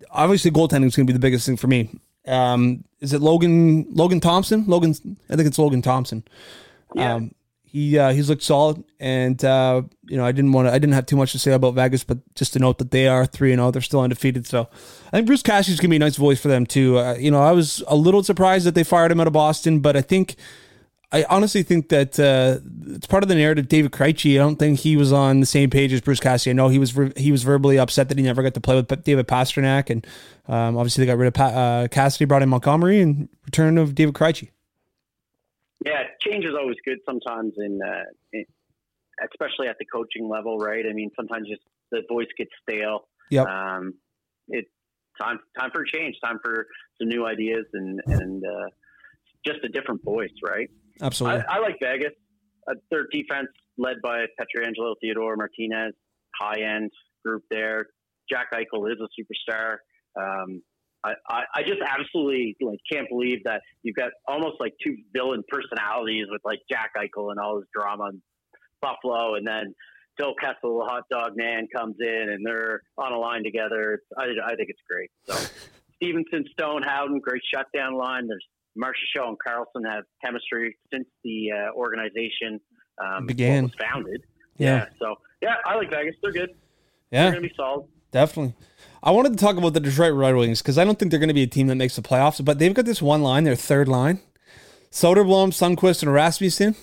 [0.10, 1.90] obviously goaltending is going to be the biggest thing for me.
[2.28, 4.66] Um, is it Logan Logan Thompson?
[4.68, 4.96] Logan,
[5.30, 6.24] I think it's Logan Thompson.
[6.94, 7.16] Yeah.
[7.16, 7.32] Um,
[7.72, 10.94] he uh, he's looked solid, and uh, you know I didn't want to I didn't
[10.94, 13.54] have too much to say about Vegas, but just to note that they are three
[13.54, 14.46] and zero, they're still undefeated.
[14.46, 14.68] So
[15.08, 16.98] I think Bruce Cassidy's gonna be a nice voice for them too.
[16.98, 19.80] Uh, you know I was a little surprised that they fired him out of Boston,
[19.80, 20.36] but I think
[21.14, 22.60] I honestly think that uh,
[22.94, 23.70] it's part of the narrative.
[23.70, 26.52] David Krejci, I don't think he was on the same page as Bruce Cassidy.
[26.52, 29.04] I know he was he was verbally upset that he never got to play with
[29.06, 30.06] David Pastrnak, and
[30.50, 33.96] um, obviously they got rid of pa- uh, Cassidy, brought in Montgomery, and return of
[33.96, 34.50] David Krejci.
[35.86, 38.04] Yeah, change is always good sometimes, in, uh,
[38.34, 38.46] in,
[39.32, 40.86] especially at the coaching level, right?
[40.88, 41.62] I mean, sometimes just
[41.92, 43.08] the voice gets stale.
[43.32, 43.48] Yep.
[43.48, 43.94] Um,
[44.48, 44.66] it
[45.20, 46.68] time time for change, time for
[47.00, 48.70] some new ideas, and and uh,
[49.46, 50.70] just a different voice, right?
[51.02, 51.44] Absolutely.
[51.50, 52.14] I, I like Vegas.
[52.70, 55.94] Uh, their defense led by Pietrangelo, Theodore Martinez,
[56.40, 56.92] high end
[57.26, 57.88] group there.
[58.30, 59.78] Jack Eichel is a superstar.
[60.20, 60.62] Um,
[61.04, 61.14] I,
[61.56, 66.42] I, just absolutely like can't believe that you've got almost like two villain personalities with
[66.46, 68.22] like Jack Eichel and all his drama in
[68.82, 69.74] Buffalo, and then
[70.18, 73.94] Phil Kessel, the hot dog man, comes in and they're on a line together.
[73.94, 75.10] It's, I, I think it's great.
[75.24, 75.34] So
[75.96, 78.28] Stephenson, Stone, Howden, great shutdown line.
[78.28, 78.46] There's
[78.76, 82.60] Marcia Show and Karlsson have chemistry since the uh, organization
[83.04, 84.24] um, began was founded.
[84.58, 84.76] Yeah.
[84.76, 84.86] yeah.
[85.00, 86.16] So yeah, I like Vegas.
[86.22, 86.52] They're good.
[87.12, 87.24] Yeah.
[87.24, 87.88] They're gonna be solid.
[88.12, 88.56] Definitely.
[89.04, 91.30] I wanted to talk about the Detroit Red Wings because I don't think they're going
[91.30, 93.56] to be a team that makes the playoffs, but they've got this one line, their
[93.56, 94.20] third line.
[94.92, 96.76] Soderblom, Sundqvist, and Rasmussen.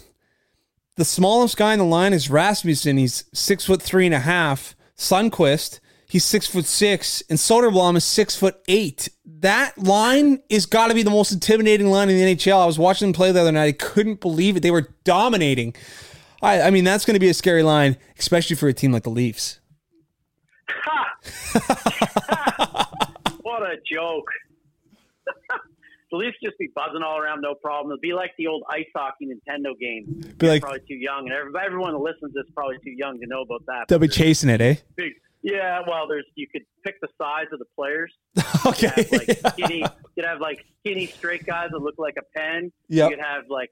[0.97, 2.97] The smallest guy in the line is Rasmussen.
[2.97, 4.75] He's six foot three and a half.
[4.97, 9.09] Sundqvist, he's six foot six, and Soderblom is six foot eight.
[9.25, 12.61] That line is got to be the most intimidating line in the NHL.
[12.61, 13.67] I was watching them play the other night.
[13.67, 14.61] I couldn't believe it.
[14.61, 15.77] They were dominating.
[16.43, 19.05] I, I mean, that's going to be a scary line, especially for a team like
[19.05, 19.61] the Leafs.
[23.43, 24.27] what a joke.
[26.11, 27.93] the Leafs just be buzzing all around, no problem.
[27.93, 30.35] It'd be like the old ice hockey Nintendo game.
[30.39, 33.19] Be like, probably too young, and everyone that listens to this is probably too young
[33.21, 33.89] to know about that.
[33.89, 34.77] They'll be chasing it, eh?
[34.97, 35.13] Big,
[35.43, 38.13] yeah, well, there's you could pick the size of the players.
[38.67, 39.85] okay, you have, like skinny,
[40.17, 42.73] you have like skinny straight guys that look like a pen.
[42.89, 43.11] Yep.
[43.11, 43.71] You could have like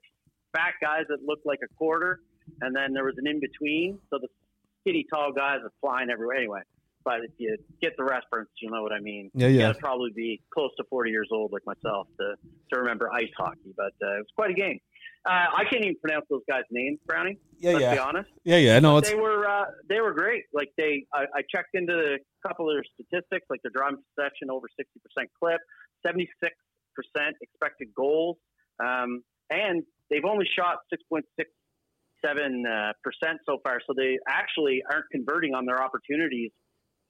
[0.55, 2.21] fat guys that look like a quarter,
[2.61, 3.99] and then there was an in between.
[4.09, 4.27] So the
[4.81, 6.37] skinny tall guys are flying everywhere.
[6.37, 6.61] Anyway,
[7.07, 9.31] but if you get the reference, you'll know what I mean.
[9.33, 9.53] Yeah, yeah.
[9.53, 12.35] You got to probably be close to 40 years old, like myself, to
[12.73, 13.73] to remember ice hockey.
[13.77, 14.79] But uh, it was quite a game.
[15.25, 17.39] Uh, I can't even pronounce those guys' names, Brownie.
[17.59, 17.93] Yeah, let's yeah.
[17.93, 18.29] Be honest.
[18.43, 18.79] Yeah, yeah.
[18.79, 20.43] No, they were uh, they were great.
[20.53, 24.51] Like they, I, I checked into a couple of their statistics, like their driving possession
[24.51, 25.61] over 60 percent clip,
[26.05, 26.27] 76
[26.93, 28.35] percent expected goals,
[28.83, 31.23] um, and they've only shot 6.67
[32.25, 33.79] uh, percent so far.
[33.87, 36.51] So they actually aren't converting on their opportunities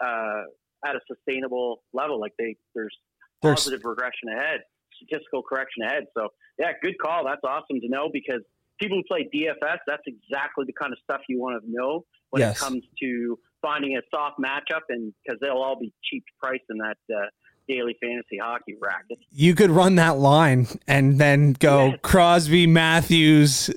[0.03, 0.43] uh,
[0.85, 2.19] at a sustainable level.
[2.19, 2.95] Like they, there's,
[3.41, 4.61] there's positive regression ahead,
[4.95, 6.05] statistical correction ahead.
[6.17, 6.29] So
[6.59, 7.25] yeah, good call.
[7.25, 8.41] That's awesome to know because
[8.79, 12.41] people who play DFS, that's exactly the kind of stuff you want to know when
[12.41, 12.57] yes.
[12.57, 16.77] it comes to finding a soft matchup, and because they'll all be cheap price in
[16.77, 16.97] that.
[17.09, 17.27] Uh,
[17.67, 19.19] daily fantasy hockey racket.
[19.31, 21.97] You could run that line and then go yeah.
[22.01, 23.67] Crosby, Matthews,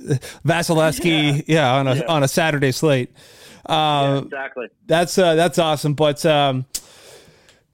[0.46, 2.06] Vasilevskiy, yeah, yeah on a yeah.
[2.06, 3.10] on a Saturday slate.
[3.66, 4.68] Uh, exactly.
[4.86, 5.94] That's uh, that's awesome.
[5.94, 6.66] But um,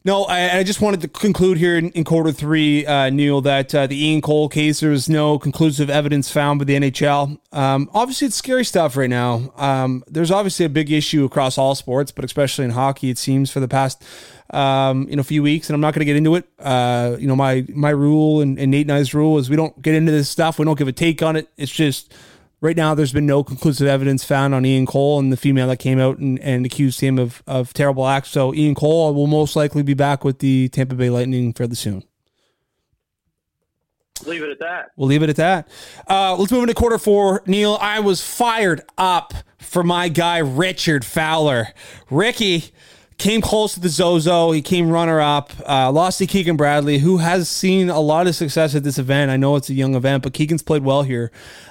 [0.07, 3.75] No, I, I, just wanted to conclude here in, in quarter three, uh, Neil, that
[3.75, 7.41] uh, the Ian Cole case, there was no conclusive evidence found by the NHL.
[7.53, 9.53] Um, obviously, it's scary stuff right now.
[9.57, 13.51] Um, there's obviously a big issue across all sports, but especially in hockey, it seems
[13.51, 14.01] for the past
[14.51, 15.69] um, you know few weeks.
[15.69, 16.49] And I'm not going to get into it.
[16.61, 19.83] Uh, you know, my my rule and, and Nate and I's rule is we don't
[19.83, 20.61] get into this stuff.
[20.61, 21.49] We don't give a take on it.
[21.57, 22.15] It's just
[22.67, 25.77] Right now, there's been no conclusive evidence found on Ian Cole and the female that
[25.77, 28.31] came out and, and accused him of, of terrible acts.
[28.31, 32.03] So Ian Cole will most likely be back with the Tampa Bay Lightning fairly soon.
[34.27, 34.91] Leave it at that.
[34.97, 35.69] We'll leave it at that.
[36.11, 37.45] Uh, let's move into quarter four.
[37.47, 41.69] Neil, I was fired up for my guy, Richard Fowler.
[42.11, 42.73] Rickie
[43.19, 44.51] came close to the Zozo.
[44.53, 45.53] He came runner up.
[45.67, 49.31] Uh, lost to Keegan Bradley, who has seen a lot of success at this event.
[49.31, 51.31] I know it's a young event, but Keegan's played well here.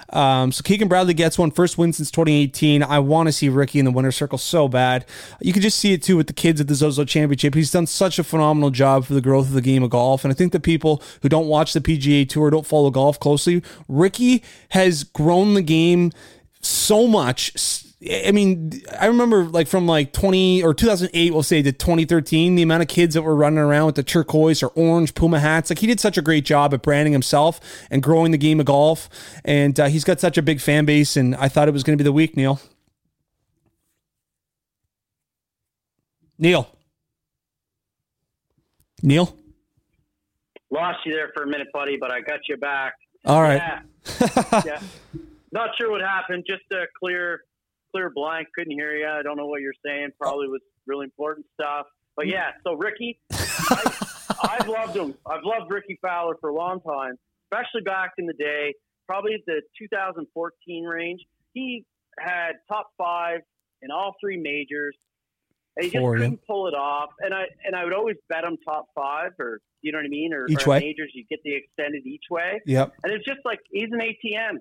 [0.09, 2.81] Um, so Keegan Bradley gets one first win since 2018.
[2.83, 5.05] I want to see Rickie in the winner's circle so bad.
[5.41, 7.53] You can just see it too with the kids at the Zozo Championship.
[7.53, 10.23] He's done such a phenomenal job for the growth of the game of golf.
[10.23, 13.61] And I think the people who don't watch the PGA Tour, don't follow golf closely,
[13.87, 16.11] Rickie has grown the game
[16.61, 17.51] so much
[18.07, 22.61] I mean, I remember like from like 20 or 2008, we'll say to 2013, the
[22.61, 25.71] amount of kids that were running around with the turquoise or orange Puma hats.
[25.71, 28.67] Like he did such a great job at branding himself and growing the game of
[28.67, 29.09] golf.
[29.43, 31.17] And uh, he's got such a big fan base.
[31.17, 32.59] And I thought it was going to be the week, Neil.
[36.37, 36.69] Neil.
[39.01, 39.35] Neil.
[40.69, 42.93] Lost you there for a minute, buddy, but I got you back.
[43.25, 43.61] All right.
[44.19, 44.61] Yeah.
[44.65, 44.79] yeah.
[45.51, 46.43] Not sure what happened.
[46.47, 47.41] Just a clear
[47.95, 48.47] clear blank.
[48.55, 49.07] Couldn't hear you.
[49.07, 50.09] I don't know what you're saying.
[50.11, 50.17] Oh.
[50.19, 51.85] Probably was really important stuff.
[52.15, 55.15] But yeah, so Rickie, I, I've loved him.
[55.25, 57.15] I've loved Rickie Fowler for a long time,
[57.51, 58.73] especially back in the day,
[59.05, 61.21] probably the 2014 range.
[61.53, 61.85] He
[62.19, 63.39] had top five
[63.81, 64.95] in all three majors.
[65.77, 67.09] And he just Four, couldn't pull it off.
[67.19, 70.09] And I and I would always bet him top five or you know what I
[70.09, 70.33] mean?
[70.33, 70.79] Or, each or way.
[70.79, 72.61] majors you get the extended each way.
[72.65, 72.93] Yep.
[73.03, 74.59] And it's just like he's an ATM.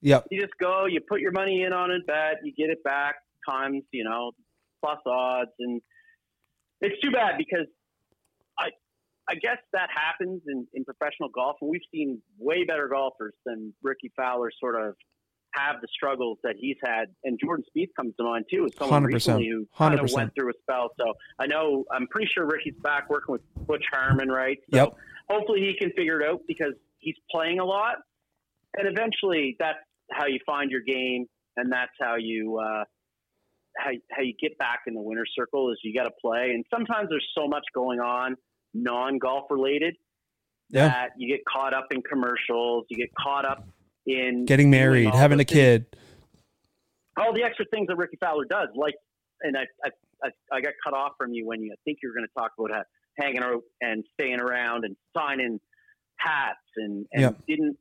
[0.00, 0.26] Yep.
[0.30, 3.16] You just go, you put your money in on a bet, you get it back
[3.48, 4.32] times, you know,
[4.82, 5.80] plus odds, and
[6.80, 7.66] it's too bad because
[8.58, 8.68] I,
[9.28, 13.74] I guess that happens in, in professional golf, and we've seen way better golfers than
[13.82, 14.94] Rickie Fowler sort of
[15.54, 17.06] have the struggles that he's had.
[17.24, 19.12] And Jordan Spieth comes to mind too, as someone 100%.
[19.12, 20.90] recently who kind of went through a spell.
[20.98, 24.58] So I know I'm pretty sure Rickie's back working with Butch Harmon, right?
[24.70, 24.96] So yep.
[25.28, 27.96] hopefully he can figure it out because he's playing a lot.
[28.76, 29.78] And eventually that's
[30.10, 32.84] how you find your game, and that's how you uh,
[33.76, 35.70] how how you get back in the winner's circle.
[35.70, 38.36] Is you got to play, and sometimes there's so much going on
[38.74, 39.94] non golf related
[40.70, 40.88] yeah.
[40.88, 43.66] that you get caught up in commercials, you get caught up
[44.06, 45.52] in getting married, having a things.
[45.52, 45.86] kid,
[47.16, 48.68] all the extra things that Rickie Fowler does.
[48.74, 48.94] Like,
[49.42, 49.90] and I I,
[50.24, 52.34] I, I got cut off from you when you I think you were going to
[52.38, 52.86] talk about
[53.18, 55.60] hanging out and staying around and signing
[56.18, 57.36] hats and, and yep.
[57.48, 57.76] didn't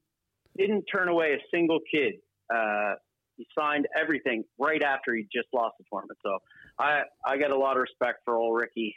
[0.57, 2.15] didn't turn away a single kid.
[2.53, 2.93] Uh,
[3.35, 6.17] he signed everything right after he just lost the tournament.
[6.23, 6.39] So
[6.79, 8.95] I I got a lot of respect for old Rickie.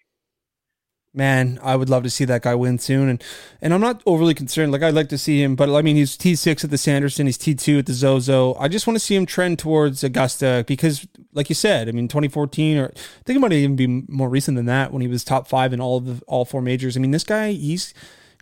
[1.12, 3.24] Man, I would love to see that guy win soon, and
[3.60, 4.70] and I'm not overly concerned.
[4.70, 7.26] Like I'd like to see him, but I mean he's T six at the Sanderson,
[7.26, 8.54] he's T two at the Zozo.
[8.54, 12.06] I just want to see him trend towards Augusta because, like you said, I mean
[12.06, 15.24] 2014 or I think it might even be more recent than that when he was
[15.24, 16.96] top five in all of the all four majors.
[16.96, 17.92] I mean this guy he's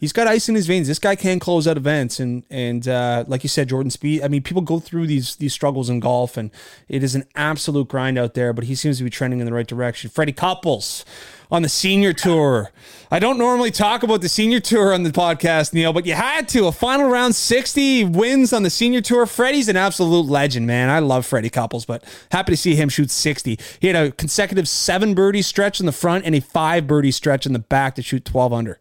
[0.01, 0.89] he's got ice in his veins.
[0.89, 4.25] This guy can close out events, and and uh, like you said, Jordan Spieth.
[4.25, 6.51] I mean, people go through these these struggles in golf, and
[6.89, 8.53] it is an absolute grind out there.
[8.53, 10.11] But he seems to be trending in the right direction.
[10.11, 11.05] Freddie Couples
[11.51, 12.71] on the senior tour.
[13.11, 16.47] I don't normally talk about the senior tour on the podcast, Neil, but you had
[16.51, 16.67] to.
[16.67, 19.25] A final round 60 wins on the senior tour.
[19.25, 20.91] Freddie's an absolute legend, man.
[20.91, 23.59] I love Freddie Couples, but happy to see him shoot 60.
[23.81, 27.47] He had a consecutive seven birdie stretch in the front and a five birdie stretch
[27.47, 28.79] in the back to shoot 12 under.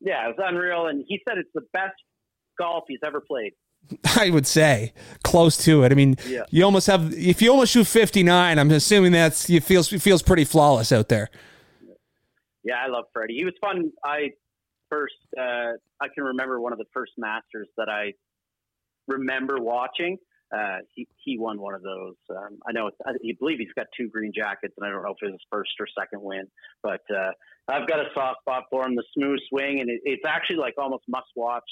[0.00, 1.94] Yeah, it was unreal, and he said it's the best
[2.58, 3.52] golf he's ever played.
[4.16, 4.92] I would say
[5.22, 5.92] close to it.
[5.92, 6.44] I mean, yeah.
[6.50, 10.44] you almost have if you almost shoot 59, I'm assuming that's you feels feels pretty
[10.44, 11.28] flawless out there.
[12.64, 13.34] Yeah, I love Freddie.
[13.34, 13.92] He was fun.
[14.04, 14.30] I
[14.90, 18.14] first uh, I can remember one of the first Masters that I
[19.06, 20.18] remember watching.
[20.54, 22.14] Uh, he he won one of those.
[22.30, 25.16] Um, I know I believe he's got two green jackets, and I don't know if
[25.20, 26.46] it was his first or second win,
[26.82, 27.32] but uh,
[27.68, 28.94] I've got a soft spot for him.
[28.94, 31.64] The smooth swing, and it, it's actually like almost must watch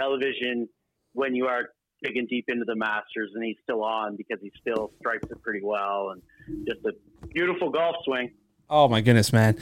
[0.00, 0.68] television
[1.12, 1.68] when you are
[2.02, 5.60] digging deep into the Masters, and he's still on because he still strikes it pretty
[5.62, 6.22] well, and
[6.66, 6.92] just a
[7.34, 8.30] beautiful golf swing.
[8.70, 9.58] Oh my goodness, man!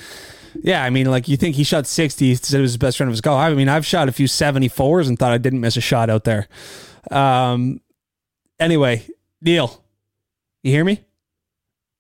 [0.62, 2.98] Yeah, I mean, like you think he shot sixty, he said it was his best
[2.98, 3.40] friend of his golf.
[3.40, 6.08] I mean, I've shot a few seventy fours and thought I didn't miss a shot
[6.08, 6.46] out there.
[7.10, 7.80] Um,
[8.60, 9.06] anyway,
[9.40, 9.82] Neil,
[10.62, 11.04] you hear me?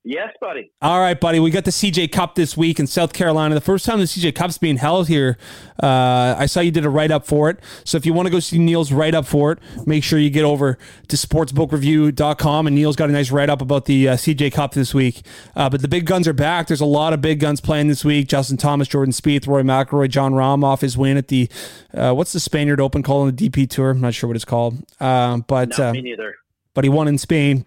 [0.02, 0.72] Yes, buddy.
[0.80, 1.40] All right, buddy.
[1.40, 3.54] We got the CJ Cup this week in South Carolina.
[3.54, 5.36] The first time the CJ Cup's being held here.
[5.82, 7.58] Uh, I saw you did a write up for it.
[7.84, 10.30] So if you want to go see Neil's write up for it, make sure you
[10.30, 12.66] get over to sportsbookreview.com.
[12.66, 15.20] And Neil's got a nice write up about the uh, CJ Cup this week.
[15.54, 16.68] Uh, but the big guns are back.
[16.68, 18.26] There's a lot of big guns playing this week.
[18.26, 21.50] Justin Thomas, Jordan Spieth, Rory McIlroy, Jon Rahm off his win at the
[21.92, 23.90] uh, what's the Spaniard Open called on the DP Tour?
[23.90, 24.78] I'm not sure what it's called.
[24.98, 26.36] Uh, but no, me neither.
[26.74, 27.64] But he won in Spain.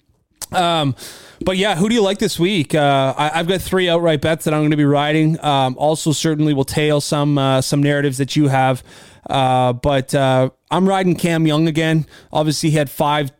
[0.52, 0.96] Um,
[1.42, 2.76] but yeah, who do you like this week?
[2.76, 5.44] Uh, I, have got three outright bets that I'm going to be riding.
[5.44, 8.84] Um, also, certainly will tail some uh, some narratives that you have.
[9.30, 12.06] Uh, but uh, I'm riding Cam Young again.
[12.32, 13.32] Obviously, he had five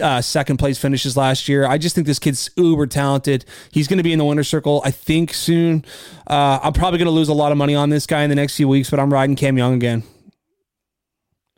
[0.00, 1.66] uh, second place finishes last year.
[1.66, 3.44] I just think this kid's uber talented.
[3.70, 5.84] He's going to be in the winner circle, I think, soon.
[6.26, 8.36] Uh, I'm probably going to lose a lot of money on this guy in the
[8.36, 10.02] next few weeks, but I'm riding Cam Young again.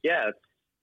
[0.02, 0.30] Yeah,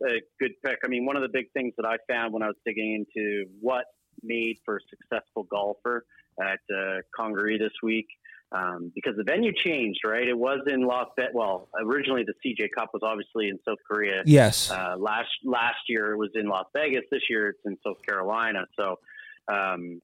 [0.08, 0.80] a good pick.
[0.84, 3.46] I mean, one of the big things that I found when I was digging into
[3.60, 3.86] what
[4.24, 6.06] made for a successful golfer
[6.40, 8.08] at uh, Congaree this week
[8.52, 10.28] um, because the venue changed, right?
[10.28, 11.32] It was in Las Vegas.
[11.34, 14.24] Well, originally the CJ Cup was obviously in South Korea.
[14.26, 14.70] Yes.
[14.70, 17.04] Uh, last last year it was in Las Vegas.
[17.12, 18.66] This year it's in South Carolina.
[18.78, 19.00] So,
[19.48, 20.02] um,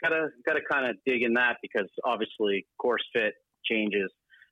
[0.00, 3.34] gotta gotta kind of dig in that because obviously course fit
[3.64, 4.10] changes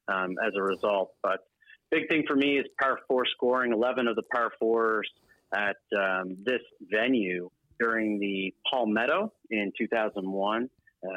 [0.09, 1.12] um, as a result.
[1.22, 1.41] But
[1.91, 3.72] big thing for me is par four scoring.
[3.72, 5.09] Eleven of the par fours
[5.55, 6.61] at um, this
[6.91, 10.68] venue during the Palmetto in 2001.
[11.03, 11.09] Uh,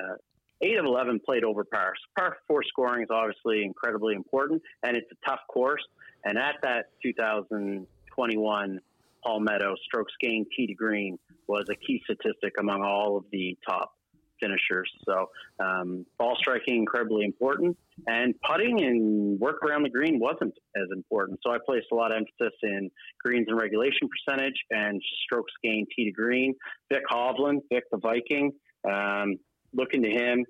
[0.61, 1.93] eight of 11 played over par.
[2.17, 5.81] Par four scoring is obviously incredibly important, and it's a tough course.
[6.23, 8.79] And at that 2021
[9.23, 11.17] Palmetto, strokes gained tee to green
[11.47, 13.93] was a key statistic among all of the top
[14.41, 14.91] finishers.
[15.07, 15.29] So
[15.59, 17.77] um, ball striking incredibly important,
[18.07, 21.39] and putting and work around the green wasn't as important.
[21.45, 22.89] So I placed a lot of emphasis in
[23.23, 26.55] greens and regulation percentage and strokes gained tee to green.
[26.91, 28.51] Vic Hovland, Vic the Viking,
[28.89, 29.37] um,
[29.73, 30.45] looking to him,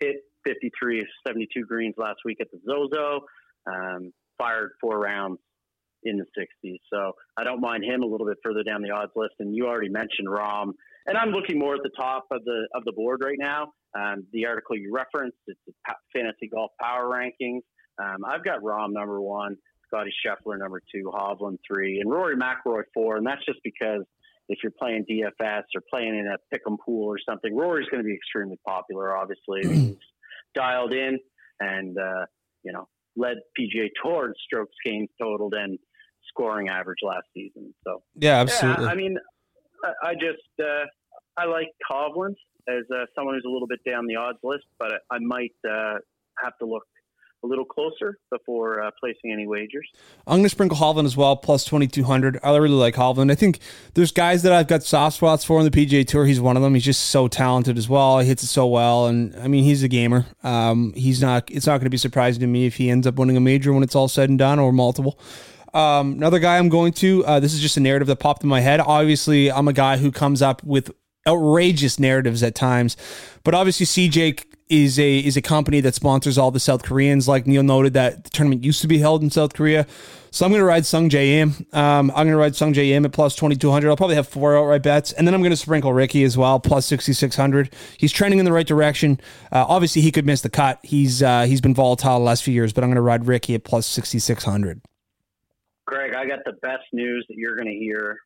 [0.00, 3.20] hit 53 of 72 greens last week at the Zozo,
[3.66, 5.38] um, fired four rounds
[6.04, 6.78] in the 60s.
[6.92, 9.34] So I don't mind him a little bit further down the odds list.
[9.40, 10.72] And you already mentioned Rahm
[11.06, 13.72] and I'm looking more at the top of the of the board right now.
[13.98, 15.72] Um, the article you referenced, it's the
[16.14, 17.62] fantasy golf power rankings.
[17.98, 22.82] Um, I've got Rahm number one, Scotty Scheffler number two, Hovland three, and Rory McIlroy
[22.92, 23.16] four.
[23.16, 24.02] And that's just because
[24.48, 28.06] if you're playing DFS or playing in a pick'em pool or something, Rory's going to
[28.06, 29.16] be extremely popular.
[29.16, 29.96] Obviously, he's
[30.54, 31.18] dialed in
[31.60, 32.26] and uh,
[32.62, 35.78] you know led PGA Tour strokes gained totaled and
[36.28, 37.74] scoring average last season.
[37.86, 38.84] So yeah, absolutely.
[38.84, 39.16] Yeah, I mean,
[40.02, 40.84] I just uh,
[41.36, 42.34] I like Hovland
[42.68, 45.98] as uh, someone who's a little bit down the odds list, but I might uh,
[46.42, 46.84] have to look
[47.44, 49.88] a little closer before uh, placing any wagers.
[50.26, 52.40] I'm going to sprinkle Hovland as well, plus 2200.
[52.42, 53.30] I really like Hovland.
[53.30, 53.60] I think
[53.94, 56.24] there's guys that I've got soft spots for on the PGA Tour.
[56.24, 56.74] He's one of them.
[56.74, 58.18] He's just so talented as well.
[58.18, 60.26] He hits it so well, and I mean, he's a gamer.
[60.42, 61.50] Um, he's not.
[61.50, 63.72] It's not going to be surprising to me if he ends up winning a major
[63.72, 65.18] when it's all said and done, or multiple.
[65.74, 67.24] Um, another guy I'm going to.
[67.26, 68.80] Uh, this is just a narrative that popped in my head.
[68.80, 70.90] Obviously, I'm a guy who comes up with
[71.26, 72.96] outrageous narratives at times,
[73.44, 77.28] but obviously CJ is a is a company that sponsors all the South Koreans.
[77.28, 79.86] Like Neil noted, that the tournament used to be held in South Korea.
[80.30, 81.54] So I'm going to ride Sungjae Im.
[81.72, 83.88] Um, I'm going to ride Sungjae Im at plus 2200.
[83.88, 85.12] I'll probably have four outright bets.
[85.12, 87.72] And then I'm going to sprinkle Rickie as well, plus 6600.
[87.96, 89.18] He's trending in the right direction.
[89.50, 90.78] Uh, obviously, he could miss the cut.
[90.82, 93.54] He's uh, He's been volatile the last few years, but I'm going to ride Rickie
[93.54, 94.82] at plus 6600.
[95.86, 98.18] Greg, I got the best news that you're going to hear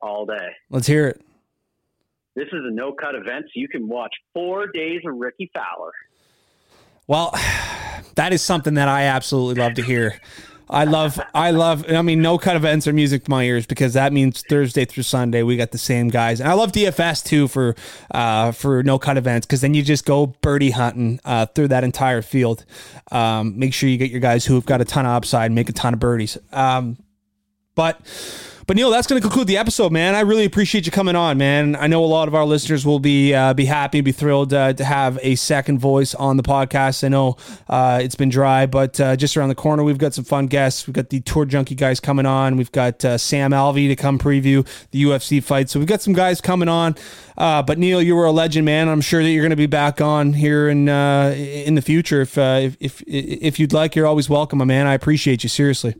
[0.00, 0.48] all day.
[0.70, 1.22] Let's hear it.
[2.34, 5.92] This is a no cut event, so you can watch four days of Rickie Fowler.
[7.06, 7.32] Well,
[8.16, 10.20] that is something that I absolutely love to hear.
[10.68, 13.92] I love, I love, I mean, no cut events are music to my ears because
[13.92, 17.48] that means Thursday through Sunday we got the same guys, and I love DFS too
[17.48, 17.76] for,
[18.12, 21.84] uh, for no cut events because then you just go birdie hunting uh, through that
[21.84, 22.64] entire field.
[23.12, 25.68] Um, make sure you get your guys who have got a ton of upside, make
[25.68, 26.38] a ton of birdies.
[26.50, 26.96] Um,
[27.74, 28.00] but
[28.66, 30.14] but Neil, that's going to conclude the episode, man.
[30.14, 31.76] I really appreciate you coming on, man.
[31.76, 34.72] I know a lot of our listeners will be uh, be happy, be thrilled uh,
[34.72, 37.04] to have a second voice on the podcast.
[37.04, 37.36] I know
[37.68, 40.86] uh, it's been dry, but uh, just around the corner, we've got some fun guests.
[40.86, 42.56] We've got the Tour Junkie guys coming on.
[42.56, 45.68] We've got uh, Sam Alvey to come preview the UFC fight.
[45.68, 46.94] So we've got some guys coming on.
[47.36, 48.88] Uh, but Neil, you were a legend, man.
[48.88, 52.38] I'm sure that you're going to be back on here in in the future if,
[52.38, 53.94] if if if you'd like.
[53.94, 54.86] You're always welcome, my man.
[54.86, 55.94] I appreciate you seriously.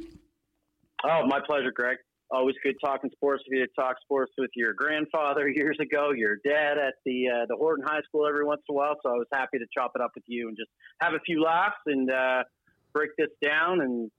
[1.04, 1.98] Oh, my pleasure, Greg
[2.30, 3.66] always good talking sports with you.
[3.78, 8.02] Talk sports with your grandfather years ago, your dad at the uh, the Horton High
[8.08, 8.96] School every once in a while.
[9.02, 11.42] So I was happy to chop it up with you and just have a few
[11.42, 12.42] laughs and uh,
[12.92, 14.10] break this down and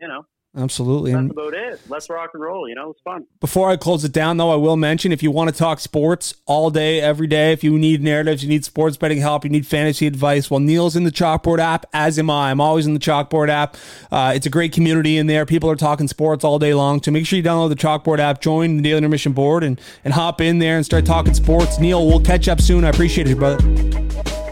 [0.00, 0.24] you know
[0.56, 1.12] Absolutely.
[1.12, 1.80] That's about it.
[1.88, 2.66] Let's rock and roll.
[2.66, 3.26] You know, it's fun.
[3.40, 6.34] before I close it down, though, I will mention if you want to talk sports
[6.46, 9.66] all day, every day, if you need narratives, you need sports betting help, you need
[9.66, 12.50] fantasy advice, well, Neil's in the Chalkboard app, as am I.
[12.50, 13.76] I'm always in the Chalkboard app.
[14.10, 15.44] Uh, it's a great community in there.
[15.44, 17.02] People are talking sports all day long.
[17.02, 20.14] So make sure you download the Chalkboard app, join the Daily Intermission board, and, and
[20.14, 21.78] hop in there and start talking sports.
[21.78, 22.84] Neil, we'll catch up soon.
[22.84, 24.45] I appreciate it, brother.